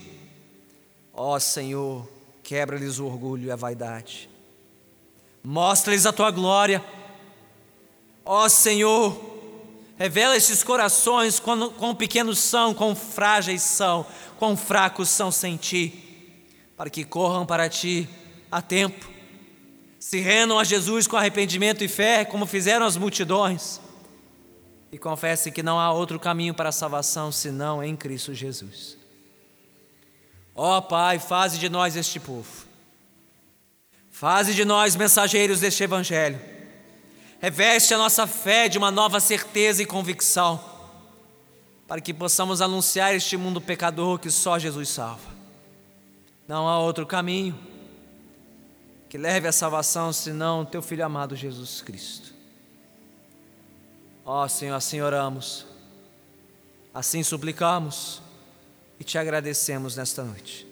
Ó 1.13 1.35
oh, 1.35 1.41
Senhor, 1.41 2.09
quebra-lhes 2.45 3.01
o 3.01 3.07
orgulho 3.07 3.47
e 3.47 3.51
a 3.51 3.57
vaidade, 3.57 4.31
mostra-lhes 5.43 6.07
a 6.07 6.13
tua 6.13 6.31
glória. 6.31 6.85
Ó 8.25 8.49
Senhor, 8.49 9.19
revela 9.97 10.37
estes 10.37 10.63
corações 10.63 11.41
quão, 11.41 11.71
quão 11.71 11.95
pequenos 11.95 12.39
são, 12.39 12.73
quão 12.73 12.95
frágeis 12.95 13.63
são, 13.63 14.07
quão 14.39 14.57
fracos 14.57 15.09
são 15.09 15.33
sem 15.33 15.57
ti, 15.57 16.45
para 16.77 16.89
que 16.89 17.03
corram 17.03 17.45
para 17.45 17.69
ti 17.69 18.09
a 18.53 18.63
tempo 18.63 19.15
se 20.05 20.21
rendam 20.21 20.59
a 20.59 20.65
Jesus 20.65 21.07
com 21.07 21.17
arrependimento 21.17 21.83
e 21.83 21.89
fé, 21.89 22.27
como 22.27 22.45
fizeram 22.45 22.85
as 22.85 22.95
multidões, 22.95 23.81
e 24.93 24.99
confessem 24.99 25.51
que 25.51 25.63
não 25.63 25.81
há 25.81 25.91
outro 25.91 26.21
caminho 26.21 26.53
para 26.53 26.69
a 26.69 26.73
salvação 26.73 27.33
senão 27.33 27.83
em 27.83 27.97
Cristo 27.97 28.35
Jesus. 28.35 28.99
Ó 30.55 30.79
oh, 30.79 30.83
Pai, 30.83 31.19
faze 31.19 31.59
de 31.59 31.69
nós 31.69 31.97
este 31.97 32.21
povo, 32.21 32.67
faze 34.11 34.55
de 34.55 34.65
nós 34.65 34.95
mensageiros 34.95 35.61
deste 35.61 35.83
Evangelho, 35.83 36.41
Reveste 37.45 37.93
a 37.93 37.99
nossa 37.99 38.27
fé 38.27 38.71
de 38.71 38.79
uma 38.79 38.91
nova 38.91 39.21
certeza 39.21 39.83
e 39.83 39.85
convicção, 39.85 40.59
para 41.87 42.01
que 42.01 42.15
possamos 42.15 42.63
anunciar 42.63 43.15
este 43.15 43.37
mundo 43.37 43.61
pecador 43.61 44.19
que 44.19 44.31
só 44.31 44.59
Jesus 44.59 44.89
salva. 44.89 45.31
Não 46.49 46.67
há 46.67 46.79
outro 46.79 47.05
caminho 47.05 47.55
que 49.11 49.19
leve 49.19 49.47
à 49.47 49.53
salvação 49.53 50.11
senão 50.11 50.65
teu 50.65 50.81
Filho 50.81 51.05
amado 51.05 51.37
Jesus 51.37 51.83
Cristo. 51.83 52.33
Ó 54.25 54.43
oh, 54.43 54.49
Senhor, 54.49 54.75
assim 54.75 55.03
oramos, 55.03 55.67
assim 56.95 57.23
suplicamos 57.23 58.23
e 58.99 59.05
te 59.05 59.19
agradecemos 59.19 59.97
nesta 59.97 60.23
noite. 60.23 60.67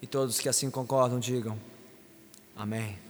E 0.00 0.06
todos 0.06 0.38
que 0.38 0.48
assim 0.48 0.70
concordam, 0.70 1.18
digam 1.18 1.58
amém. 2.56 3.03